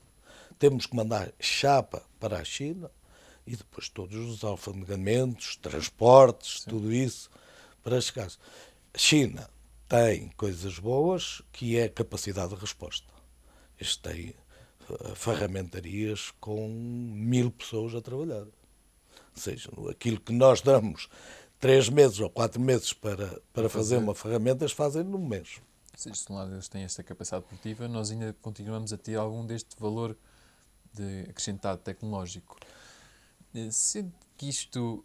Temos 0.59 0.87
que 0.87 0.95
mandar 0.95 1.33
chapa 1.41 2.03
para 2.21 2.39
a 2.39 2.45
China 2.45 2.91
e 3.47 3.57
depois 3.57 3.89
todos 3.89 4.17
os 4.17 4.45
alfandegamentos, 4.45 5.57
transportes, 5.57 6.61
tudo 6.65 6.93
isso 6.93 7.31
para 7.83 8.01
chegar. 8.01 8.31
A 8.95 8.99
China 8.99 9.49
tem 9.89 10.29
coisas 10.37 10.79
boas 10.79 11.43
que 11.53 11.79
é 11.79 11.89
capacidade 11.89 12.55
de 12.55 12.61
resposta. 12.61 13.07
Este 13.79 14.01
tem 14.01 14.35
ferramentarias 15.15 16.33
com 16.41 16.69
mil 16.69 17.51
pessoas 17.51 17.95
a 17.95 18.01
trabalhar. 18.01 18.43
Ou 18.45 18.51
seja, 19.35 19.71
aquilo 19.91 20.21
que 20.21 20.33
nós 20.33 20.61
damos 20.61 21.09
três 21.59 21.89
meses 21.89 22.21
ou 22.21 22.29
quatro 22.29 22.61
meses 22.61 22.93
para, 22.93 23.41
para 23.53 23.69
fazer 23.69 23.97
uma 23.97 24.15
ferramenta, 24.15 24.65
eles 24.65 24.73
fazem 24.73 25.05
num 25.05 25.25
mês. 25.27 25.61
Se 25.95 26.11
de 26.11 26.19
um 26.31 26.35
lado 26.35 26.53
eles 26.53 26.69
têm 26.69 26.83
esta 26.83 27.03
capacidade 27.03 27.45
produtiva, 27.45 27.87
nós 27.87 28.11
ainda 28.11 28.35
continuamos 28.43 28.93
a 28.93 28.99
ter 28.99 29.17
algum 29.17 29.47
deste 29.47 29.77
valor 29.79 30.17
de 30.93 31.27
acrescentado 31.29 31.81
tecnológico. 31.81 32.59
Sendo 33.71 34.13
que 34.37 34.49
isto, 34.49 35.05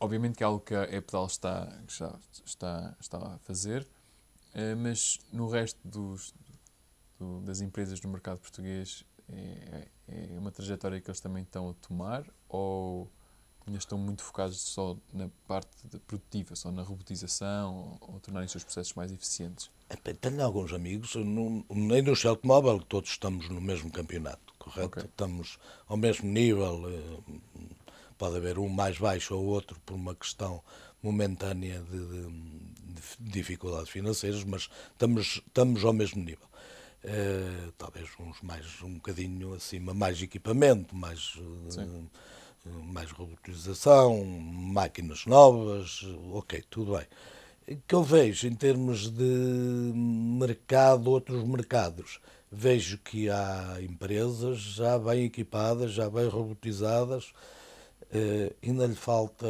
obviamente 0.00 0.36
que 0.36 0.42
é 0.42 0.46
algo 0.46 0.60
que 0.60 0.74
a 0.74 0.84
Epedal 0.84 1.26
está, 1.26 1.80
já 1.88 2.14
está, 2.44 2.96
está 3.00 3.18
a 3.18 3.38
fazer, 3.38 3.86
eh, 4.54 4.74
mas 4.74 5.18
no 5.32 5.48
resto 5.48 5.78
dos, 5.82 6.34
do, 7.18 7.40
das 7.40 7.60
empresas 7.60 8.00
do 8.00 8.08
mercado 8.08 8.38
português 8.38 9.04
é, 9.28 9.88
é, 10.08 10.38
uma 10.38 10.50
trajetória 10.50 11.00
que 11.00 11.10
eles 11.10 11.20
também 11.20 11.42
estão 11.42 11.70
a 11.70 11.74
tomar 11.74 12.24
ou 12.48 13.10
ainda 13.66 13.78
estão 13.78 13.98
muito 13.98 14.22
focados 14.22 14.60
só 14.60 14.96
na 15.12 15.28
parte 15.46 15.68
produtiva, 16.06 16.56
só 16.56 16.70
na 16.70 16.82
robotização 16.82 17.98
ou, 18.00 18.14
ou 18.14 18.20
tornarem 18.20 18.46
os 18.46 18.52
seus 18.52 18.64
processos 18.64 18.94
mais 18.94 19.12
eficientes? 19.12 19.70
Tenho 20.20 20.44
alguns 20.44 20.72
amigos, 20.74 21.14
no, 21.14 21.64
nem 21.70 22.02
no 22.02 22.12
Mobile, 22.42 22.84
todos 22.86 23.10
estamos 23.10 23.48
no 23.48 23.60
mesmo 23.60 23.90
campeonato, 23.90 24.52
correto? 24.58 24.86
Okay. 24.88 25.04
Estamos 25.04 25.58
ao 25.86 25.96
mesmo 25.96 26.28
nível, 26.28 26.82
eh, 26.90 27.32
pode 28.18 28.36
haver 28.36 28.58
um 28.58 28.68
mais 28.68 28.98
baixo 28.98 29.34
ou 29.34 29.46
outro 29.46 29.80
por 29.86 29.94
uma 29.94 30.14
questão 30.14 30.62
momentânea 31.02 31.80
de, 31.80 32.06
de, 32.06 32.30
de 33.18 33.30
dificuldades 33.30 33.88
financeiras, 33.88 34.44
mas 34.44 34.68
estamos, 34.92 35.42
estamos 35.46 35.84
ao 35.84 35.92
mesmo 35.94 36.22
nível. 36.22 36.46
Uh, 37.04 37.72
talvez 37.78 38.08
uns 38.18 38.42
mais 38.42 38.82
um 38.82 38.94
bocadinho 38.94 39.54
acima, 39.54 39.94
mais 39.94 40.20
equipamento, 40.20 40.94
mais, 40.94 41.36
uh, 41.36 42.10
mais 42.92 43.10
robotização, 43.12 44.22
máquinas 44.24 45.24
novas, 45.24 46.02
ok, 46.32 46.62
tudo 46.68 46.96
bem. 46.98 47.06
Que 47.86 47.94
eu 47.94 48.02
vejo 48.02 48.46
em 48.46 48.54
termos 48.54 49.10
de 49.10 49.92
mercado, 49.94 51.10
outros 51.10 51.44
mercados, 51.44 52.20
vejo 52.50 52.98
que 52.98 53.28
há 53.28 53.76
empresas 53.80 54.58
já 54.58 54.98
bem 54.98 55.24
equipadas, 55.24 55.92
já 55.92 56.08
bem 56.08 56.28
robotizadas, 56.28 57.32
Uh, 58.10 58.56
ainda 58.62 58.86
lhe 58.86 58.94
falta 58.94 59.46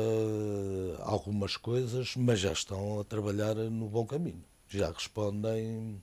algumas 0.98 1.56
coisas, 1.56 2.16
mas 2.16 2.40
já 2.40 2.50
estão 2.50 2.98
a 2.98 3.04
trabalhar 3.04 3.54
no 3.54 3.88
bom 3.88 4.04
caminho. 4.04 4.44
Já 4.68 4.90
respondem 4.90 6.02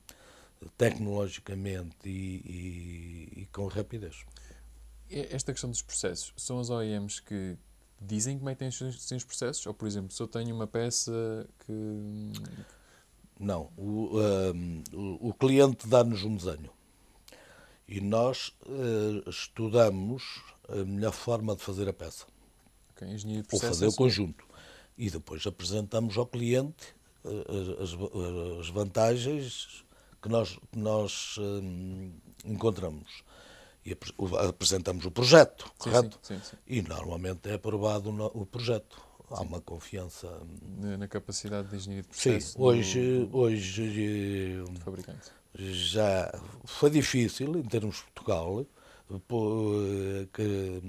tecnologicamente 0.78 1.94
e, 2.06 2.08
e, 3.36 3.42
e 3.42 3.48
com 3.52 3.66
rapidez. 3.66 4.24
Esta 5.10 5.52
questão 5.52 5.70
dos 5.70 5.82
processos, 5.82 6.32
são 6.36 6.58
as 6.58 6.70
OEMs 6.70 7.20
que 7.20 7.56
dizem 8.00 8.38
como 8.38 8.50
é 8.50 8.54
que 8.54 8.58
têm 8.58 8.68
os 8.68 8.76
seus 8.76 9.24
processos? 9.24 9.66
Ou, 9.66 9.74
por 9.74 9.86
exemplo, 9.86 10.12
se 10.12 10.22
eu 10.22 10.28
tenho 10.28 10.54
uma 10.54 10.66
peça 10.66 11.46
que. 11.64 12.32
Não, 13.38 13.70
o, 13.76 14.18
o, 14.94 15.28
o 15.28 15.34
cliente 15.34 15.86
dá-nos 15.86 16.24
um 16.24 16.34
desenho 16.34 16.70
e 17.88 18.00
nós 18.00 18.52
uh, 18.66 19.28
estudamos 19.28 20.42
a 20.68 20.84
melhor 20.84 21.12
forma 21.12 21.54
de 21.54 21.62
fazer 21.62 21.88
a 21.88 21.92
peça. 21.92 22.26
Okay, 22.92 23.08
engenharia 23.08 23.42
de 23.42 23.48
Ou 23.52 23.60
fazer 23.60 23.86
o 23.86 23.92
conjunto. 23.92 24.44
E 24.98 25.10
depois 25.10 25.46
apresentamos 25.46 26.16
ao 26.16 26.26
cliente 26.26 26.94
uh, 27.24 27.82
as, 27.82 28.60
as 28.60 28.68
vantagens 28.70 29.84
que 30.20 30.28
nós, 30.28 30.58
que 30.72 30.78
nós 30.78 31.36
hum, 31.38 32.12
encontramos. 32.44 33.22
E 33.86 33.96
apresentamos 34.48 35.04
o 35.04 35.12
projeto, 35.12 35.64
sim, 35.66 35.72
correto? 35.78 36.18
Sim, 36.20 36.40
sim, 36.42 36.56
e 36.66 36.82
normalmente 36.82 37.48
é 37.48 37.54
aprovado 37.54 38.10
o 38.34 38.44
projeto. 38.44 39.00
Há 39.30 39.42
uma 39.42 39.60
confiança 39.60 40.28
na 40.98 41.06
capacidade 41.06 41.68
de 41.68 41.76
engenharia 41.76 42.02
de 42.02 42.08
processo. 42.08 42.52
Sim, 42.52 42.58
hoje, 42.58 43.26
do, 43.26 43.36
hoje 43.36 44.62
do 44.64 44.80
fabricante. 44.80 45.30
já 45.54 46.32
foi 46.64 46.90
difícil, 46.90 47.56
em 47.56 47.62
termos 47.62 47.96
de 47.96 48.02
Portugal, 48.12 48.66
que 50.32 50.82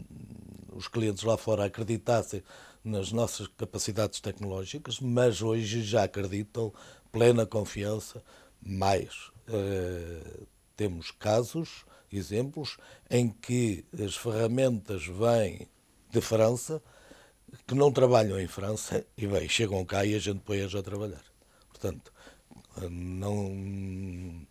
os 0.75 0.87
clientes 0.87 1.23
lá 1.23 1.37
fora 1.37 1.65
acreditassem 1.65 2.43
nas 2.83 3.11
nossas 3.11 3.47
capacidades 3.47 4.19
tecnológicas, 4.19 4.99
mas 4.99 5.41
hoje 5.41 5.83
já 5.83 6.03
acreditam 6.03 6.73
plena 7.11 7.45
confiança 7.45 8.23
mais. 8.61 9.29
Uh, 9.47 10.47
temos 10.75 11.11
casos, 11.11 11.85
exemplos, 12.11 12.77
em 13.09 13.29
que 13.29 13.85
as 14.03 14.15
ferramentas 14.15 15.05
vêm 15.05 15.67
de 16.09 16.21
França, 16.21 16.81
que 17.65 17.75
não 17.75 17.91
trabalham 17.91 18.39
em 18.39 18.47
França, 18.47 19.05
e 19.17 19.27
bem, 19.27 19.47
chegam 19.47 19.83
cá 19.85 20.05
e 20.05 20.15
a 20.15 20.19
gente 20.19 20.39
põe-as 20.39 20.73
a 20.75 20.81
trabalhar. 20.81 21.23
Portanto, 21.69 22.11
não, 22.89 24.45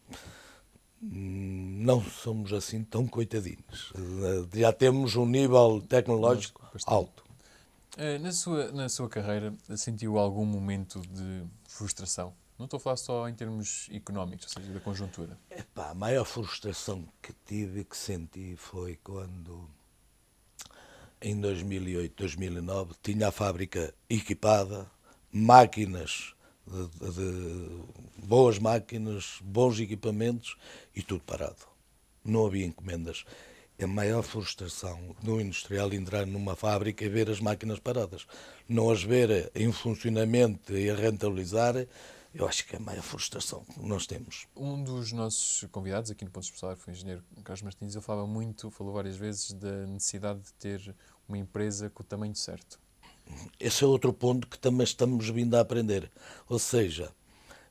não 1.00 2.02
somos 2.02 2.52
assim 2.52 2.82
tão 2.84 3.06
coitadinhos. 3.06 3.92
Já 4.54 4.72
temos 4.72 5.16
um 5.16 5.26
nível 5.26 5.82
tecnológico 5.88 6.62
alto. 6.86 7.24
Eh, 7.96 8.18
na 8.18 8.32
sua, 8.32 8.72
na 8.72 8.88
sua 8.88 9.08
carreira, 9.08 9.54
sentiu 9.76 10.18
algum 10.18 10.44
momento 10.44 11.00
de 11.00 11.44
frustração? 11.66 12.34
Não 12.58 12.64
estou 12.64 12.78
a 12.78 12.80
falar 12.80 12.96
só 12.96 13.28
em 13.28 13.34
termos 13.34 13.88
económicos, 13.92 14.46
ou 14.46 14.62
seja, 14.62 14.72
da 14.72 14.80
conjuntura. 14.80 15.38
Epá, 15.50 15.90
a 15.90 15.94
maior 15.94 16.24
frustração 16.24 17.06
que 17.20 17.34
tive 17.44 17.80
e 17.80 17.84
que 17.84 17.96
senti 17.96 18.56
foi 18.56 18.96
quando, 18.96 19.68
em 21.20 21.38
2008, 21.38 22.14
2009, 22.16 22.94
tinha 23.02 23.28
a 23.28 23.32
fábrica 23.32 23.92
equipada, 24.08 24.90
máquinas, 25.30 26.34
de, 26.66 27.10
de, 27.12 27.84
boas 28.24 28.58
máquinas, 28.58 29.38
bons 29.42 29.78
equipamentos 29.78 30.56
e 30.94 31.02
tudo 31.02 31.22
parado. 31.24 31.66
Não 32.24 32.46
havia 32.46 32.64
encomendas. 32.64 33.24
A 33.78 33.86
maior 33.86 34.22
frustração 34.22 35.14
do 35.22 35.38
industrial 35.38 35.92
entrar 35.92 36.24
numa 36.26 36.56
fábrica 36.56 37.04
e 37.04 37.08
ver 37.10 37.28
as 37.28 37.40
máquinas 37.40 37.78
paradas. 37.78 38.26
Não 38.66 38.90
as 38.90 39.02
ver 39.02 39.52
em 39.54 39.70
funcionamento 39.70 40.74
e 40.74 40.88
a 40.88 40.94
rentabilizar 40.94 41.86
eu 42.36 42.46
acho 42.46 42.66
que 42.66 42.76
é 42.76 42.78
a 42.78 42.82
maior 42.82 43.02
frustração 43.02 43.64
que 43.64 43.80
nós 43.80 44.06
temos. 44.06 44.46
Um 44.54 44.82
dos 44.82 45.10
nossos 45.10 45.66
convidados 45.70 46.10
aqui 46.10 46.24
no 46.24 46.30
Ponto 46.30 46.44
Especial 46.44 46.76
foi 46.76 46.92
o 46.92 46.96
engenheiro 46.96 47.24
Carlos 47.42 47.62
Martins. 47.62 47.94
Ele 47.94 48.04
falava 48.04 48.26
muito, 48.26 48.70
falou 48.70 48.92
várias 48.92 49.16
vezes 49.16 49.52
da 49.52 49.86
necessidade 49.86 50.40
de 50.40 50.52
ter 50.54 50.94
uma 51.26 51.38
empresa 51.38 51.88
com 51.88 52.02
o 52.02 52.06
tamanho 52.06 52.34
certo. 52.34 52.78
Esse 53.58 53.84
é 53.84 53.86
outro 53.86 54.12
ponto 54.12 54.46
que 54.46 54.58
também 54.58 54.84
estamos 54.84 55.28
vindo 55.30 55.54
a 55.56 55.60
aprender. 55.60 56.10
Ou 56.48 56.58
seja, 56.58 57.10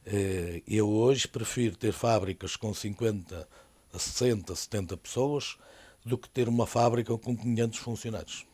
eh, 0.04 0.64
eu 0.68 0.90
hoje 0.90 1.28
prefiro 1.28 1.78
ter 1.78 1.94
fábricas 1.94 2.56
com 2.56 2.74
50 2.74 3.48
a 3.94 4.00
60, 4.00 4.56
70 4.56 4.98
pessoas 4.98 5.58
do 6.04 6.18
que 6.18 6.28
ter 6.28 6.50
uma 6.50 6.66
fábrica 6.66 7.16
com 7.18 7.38
500 7.38 7.80
funcionários. 7.80 8.46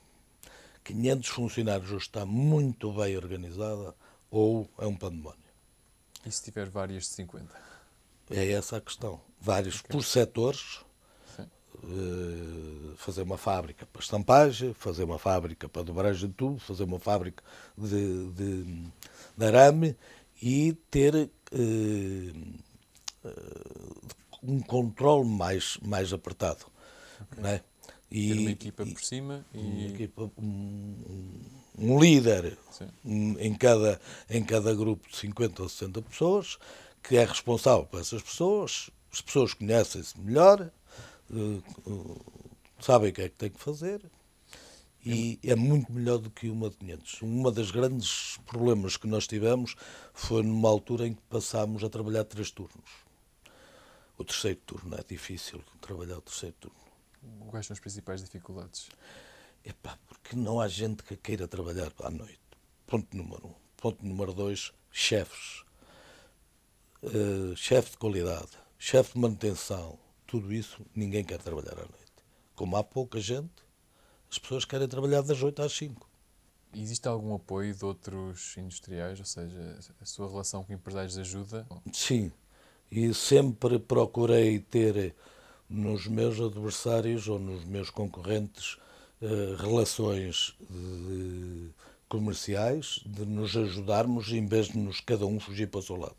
500 0.84 1.30
funcionários 1.30 1.92
hoje 1.92 2.06
está 2.06 2.26
muito 2.26 2.92
bem 2.92 3.16
organizada 3.16 3.96
ou 4.30 4.70
é 4.78 4.86
um 4.86 4.96
pandemónio. 4.96 5.41
E 6.26 6.32
se 6.32 6.44
tiver 6.44 6.70
várias 6.70 7.04
de 7.04 7.10
50? 7.10 7.72
É 8.30 8.52
essa 8.52 8.78
a 8.78 8.82
questão. 8.82 9.20
Vários 9.40 9.80
okay. 9.80 9.92
por 9.92 10.04
setores. 10.04 10.80
Uh, 11.84 12.94
fazer 12.98 13.24
uma 13.24 13.38
fábrica 13.38 13.88
para 13.88 14.02
estampagem, 14.04 14.72
fazer 14.74 15.04
uma 15.04 15.18
fábrica 15.18 15.68
para 15.68 15.82
dobragem 15.82 16.30
de 16.30 16.36
tubo, 16.36 16.60
fazer 16.60 16.84
uma 16.84 17.00
fábrica 17.00 17.44
de, 17.76 18.30
de, 18.34 18.64
de 19.36 19.46
arame 19.46 19.98
e 20.40 20.74
ter 20.92 21.16
uh, 21.16 21.30
uh, 23.26 24.02
um 24.44 24.60
controle 24.60 25.28
mais, 25.28 25.80
mais 25.82 26.14
apertado. 26.14 26.68
Okay. 27.32 27.44
Né? 27.44 27.62
E, 28.12 28.28
ter 28.28 28.40
uma 28.40 28.52
equipa 28.52 28.86
por 28.86 29.02
cima 29.02 29.46
e. 29.52 29.58
Uma 29.58 29.88
equipa, 29.88 30.32
um, 30.38 30.44
um 30.44 31.61
líder 31.82 32.58
em 33.40 33.54
cada, 33.56 34.00
em 34.30 34.44
cada 34.44 34.74
grupo 34.74 35.10
de 35.10 35.18
50 35.18 35.64
ou 35.64 35.70
60 35.70 36.02
pessoas, 36.04 36.58
que 37.02 37.18
é 37.18 37.26
responsável 37.26 37.86
por 37.86 38.00
essas 38.00 38.22
pessoas, 38.22 38.90
as 39.12 39.22
pessoas 39.22 39.54
conhecem-se 39.54 40.20
melhor, 40.20 40.72
uh, 41.32 42.26
sabem 42.80 43.10
o 43.10 43.14
que 43.14 43.22
é 43.22 43.30
que 43.30 43.36
têm 43.36 43.50
que 43.50 43.60
fazer, 43.60 44.02
e 45.04 45.40
é 45.44 45.56
muito 45.56 45.92
melhor 45.92 46.20
do 46.20 46.30
que 46.30 46.48
uma 46.48 46.70
de 46.70 46.78
500. 46.78 47.22
Uma 47.24 47.52
das 47.52 47.72
grandes 47.72 48.38
problemas 48.46 48.98
que 48.98 49.08
nós 49.08 49.26
tivemos 49.26 49.76
foi 50.14 50.44
numa 50.44 50.70
altura 50.70 51.08
em 51.08 51.16
que 51.16 51.22
passámos 51.24 51.84
a 51.84 51.90
trabalhar 51.90 52.24
três 52.24 52.52
turnos. 52.52 53.02
O 54.16 54.24
terceiro 54.24 54.60
turno 54.64 54.96
é 54.96 55.04
difícil 55.04 55.64
trabalhar 55.82 56.20
o 56.20 56.22
terceiro 56.22 56.56
turno. 56.60 56.78
Quais 57.50 57.66
são 57.66 57.74
as 57.74 57.80
principais 57.80 58.22
dificuldades? 58.22 58.90
Epá, 59.64 59.98
porque 60.08 60.36
não 60.36 60.60
há 60.60 60.68
gente 60.68 61.04
que 61.04 61.16
queira 61.16 61.48
trabalhar 61.48 61.92
à 62.04 62.10
noite. 62.10 62.40
Ponto 62.88 63.16
número 63.16 63.48
um. 63.48 63.54
Ponto 63.78 64.06
número 64.06 64.34
dois, 64.34 64.72
chefes. 64.92 65.64
Uh, 67.04 67.56
chefe 67.56 67.92
de 67.92 67.98
qualidade, 67.98 68.52
chefe 68.78 69.14
de 69.14 69.20
manutenção, 69.20 69.98
tudo 70.28 70.54
isso, 70.54 70.86
ninguém 70.96 71.26
quer 71.26 71.40
trabalhar 71.40 71.74
à 71.74 71.82
noite. 71.82 72.12
Como 72.56 72.78
há 72.78 72.84
pouca 72.84 73.20
gente, 73.20 73.52
as 74.32 74.38
pessoas 74.38 74.64
querem 74.64 74.88
trabalhar 74.88 75.22
das 75.24 75.42
8 75.44 75.62
às 75.62 75.74
5. 75.74 76.08
Existe 76.74 77.08
algum 77.08 77.36
apoio 77.36 77.76
de 77.76 77.84
outros 77.84 78.56
industriais? 78.56 79.20
Ou 79.20 79.26
seja, 79.26 79.80
a 80.00 80.06
sua 80.06 80.30
relação 80.30 80.64
com 80.64 80.72
empresários 80.72 81.18
ajuda? 81.18 81.68
Sim, 81.92 82.32
e 82.90 83.14
sempre 83.14 83.78
procurei 83.78 84.60
ter 84.60 85.14
nos 85.70 86.08
meus 86.08 86.40
adversários 86.40 87.28
ou 87.28 87.40
nos 87.40 87.66
meus 87.66 87.90
concorrentes 87.90 88.78
eh, 89.22 89.56
relações 89.60 90.56
de, 90.68 91.70
comerciais 92.10 93.02
de 93.06 93.24
nos 93.24 93.56
ajudarmos 93.56 94.32
em 94.32 94.48
vez 94.48 94.70
de 94.70 94.80
nos 94.80 95.00
cada 95.00 95.28
um 95.28 95.40
fugir 95.40 95.70
para 95.70 95.80
o 95.80 95.84
seu 95.84 95.96
lado. 95.96 96.16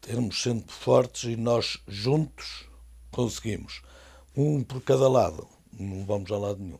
Termos 0.00 0.40
sempre 0.40 0.72
fortes 0.72 1.24
e 1.24 1.36
nós 1.36 1.82
juntos 1.88 2.68
conseguimos. 3.10 3.82
Um 4.36 4.62
por 4.62 4.80
cada 4.82 5.08
lado, 5.08 5.48
não 5.72 6.04
vamos 6.04 6.30
a 6.30 6.38
lado 6.38 6.60
nenhum. 6.62 6.78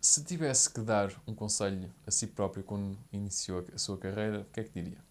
Se 0.00 0.22
tivesse 0.22 0.70
que 0.70 0.80
dar 0.80 1.12
um 1.26 1.34
conselho 1.34 1.92
a 2.06 2.12
si 2.12 2.28
próprio 2.28 2.62
quando 2.62 2.96
iniciou 3.12 3.66
a 3.74 3.78
sua 3.78 3.98
carreira, 3.98 4.40
o 4.40 4.44
que 4.52 4.60
é 4.60 4.64
que 4.64 4.80
diria? 4.80 5.04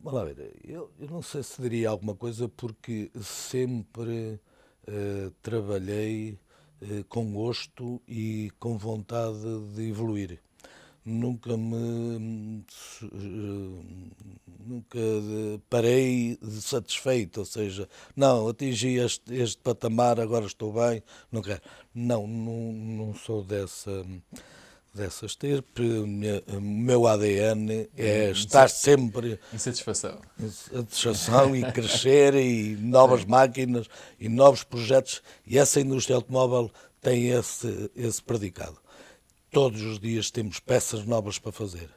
Vamos 0.00 0.20
lá 0.20 0.24
ver, 0.24 0.60
eu, 0.64 0.90
eu 0.98 1.08
não 1.08 1.22
sei 1.22 1.44
se 1.44 1.62
diria 1.62 1.90
alguma 1.90 2.16
coisa 2.16 2.48
porque 2.48 3.08
sempre 3.22 4.40
trabalhei 5.42 6.38
uh, 6.82 7.04
com 7.08 7.32
gosto 7.32 8.00
e 8.06 8.50
com 8.58 8.76
vontade 8.76 9.38
de 9.74 9.88
evoluir. 9.88 10.38
Nunca 11.04 11.56
me 11.56 12.64
uh, 13.02 13.84
nunca 14.64 14.98
parei 15.68 16.38
satisfeito, 16.60 17.40
ou 17.40 17.44
seja, 17.44 17.88
não, 18.14 18.48
atingi 18.48 18.98
este, 18.98 19.34
este 19.34 19.58
patamar, 19.58 20.20
agora 20.20 20.46
estou 20.46 20.72
bem, 20.72 21.02
não 21.30 21.42
quero. 21.42 21.60
Não, 21.94 22.26
não, 22.26 22.72
não 22.72 23.14
sou 23.14 23.42
dessa 23.42 24.04
dessa 24.94 25.26
estirpe. 25.26 25.82
O 25.82 26.60
meu 26.60 27.06
ADN 27.06 27.88
é 27.96 28.30
estar 28.30 28.68
sempre. 28.68 29.38
Insatisfação. 29.52 30.18
Insatisfação 30.38 31.56
e 31.56 31.70
crescer 31.72 32.34
e 32.34 32.76
novas 32.76 33.24
máquinas 33.26 33.86
e 34.20 34.28
novos 34.28 34.62
projetos. 34.62 35.22
E 35.46 35.58
essa 35.58 35.80
indústria 35.80 36.16
automóvel 36.16 36.70
tem 37.00 37.30
esse, 37.30 37.90
esse 37.96 38.22
predicado. 38.22 38.78
Todos 39.50 39.82
os 39.82 39.98
dias 39.98 40.30
temos 40.30 40.60
peças 40.60 41.04
novas 41.04 41.38
para 41.38 41.52
fazer. 41.52 41.90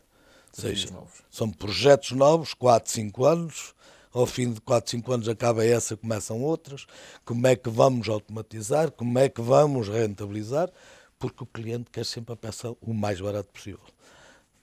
Seja, 0.51 0.87
são 1.29 1.49
projetos 1.49 2.11
novos, 2.11 2.53
4, 2.53 2.91
5 2.91 3.25
anos. 3.25 3.75
Ao 4.13 4.25
fim 4.25 4.53
de 4.53 4.61
4, 4.61 4.91
5 4.91 5.11
anos 5.11 5.27
acaba 5.27 5.65
essa, 5.65 5.97
começam 5.97 6.41
outras. 6.41 6.85
Como 7.25 7.45
é 7.45 7.55
que 7.57 7.69
vamos 7.69 8.07
automatizar? 8.07 8.89
Como 8.91 9.19
é 9.19 9.27
que 9.27 9.41
vamos 9.41 9.89
rentabilizar? 9.89 10.71
Porque 11.19 11.43
o 11.43 11.47
cliente 11.47 11.89
quer 11.91 12.05
sempre 12.05 12.33
a 12.33 12.35
peça 12.35 12.75
o 12.81 12.93
mais 12.93 13.19
barato 13.19 13.49
possível. 13.51 13.81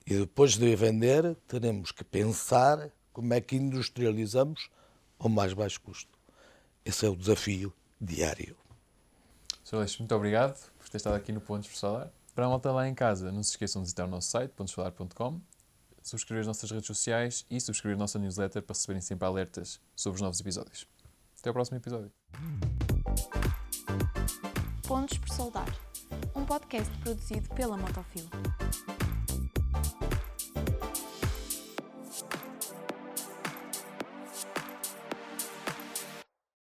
E 0.07 0.17
depois 0.17 0.57
de 0.57 0.75
vender, 0.75 1.37
teremos 1.47 1.93
que 1.93 2.05
pensar 2.05 2.91
como 3.13 3.33
é 3.35 3.41
que 3.41 3.57
industrializamos 3.57 4.69
ao 5.19 5.29
mais 5.29 5.53
baixo 5.53 5.81
custo. 5.81 6.19
Esse 6.85 7.07
é 7.07 7.09
o 7.09 7.17
desafio 7.17 7.73
diário. 8.01 8.57
Sr. 9.65 9.77
Aleixo, 9.77 9.99
muito 10.01 10.15
obrigado 10.15 10.59
por 10.79 10.89
ter 10.89 10.97
estado 10.97 11.15
aqui 11.15 11.31
no 11.31 11.41
Pontos 11.41 11.69
por 11.69 11.77
Solar. 11.77 12.11
Para 12.35 12.47
a 12.47 12.49
malta 12.49 12.73
lá 12.73 12.89
em 12.89 12.95
casa, 12.95 13.31
não 13.31 13.43
se 13.43 13.51
esqueçam 13.51 13.83
de 13.83 13.87
visitar 13.87 14.05
o 14.05 14.09
nosso 14.09 14.31
site, 14.31 14.51
pontossolar.com, 14.53 15.41
subscrever 16.03 16.41
as 16.41 16.47
nossas 16.47 16.71
redes 16.71 16.87
sociais 16.87 17.47
e 17.51 17.61
subscrever 17.61 17.97
a 17.97 17.99
nossa 17.99 18.19
newsletter 18.19 18.63
para 18.63 18.75
receberem 18.75 19.03
sempre 19.03 19.27
alertas 19.27 19.79
sobre 19.95 20.17
os 20.17 20.23
novos 20.23 20.41
episódios. 20.41 20.87
Até 21.39 21.51
o 21.51 21.53
próximo 21.53 21.77
episódio. 21.77 22.11
Pontos 24.87 25.19
por 25.19 25.29
Soldar 25.29 25.92
um 26.35 26.45
podcast 26.45 26.91
produzido 26.99 27.49
pela 27.55 27.77
Motofil. 27.77 28.25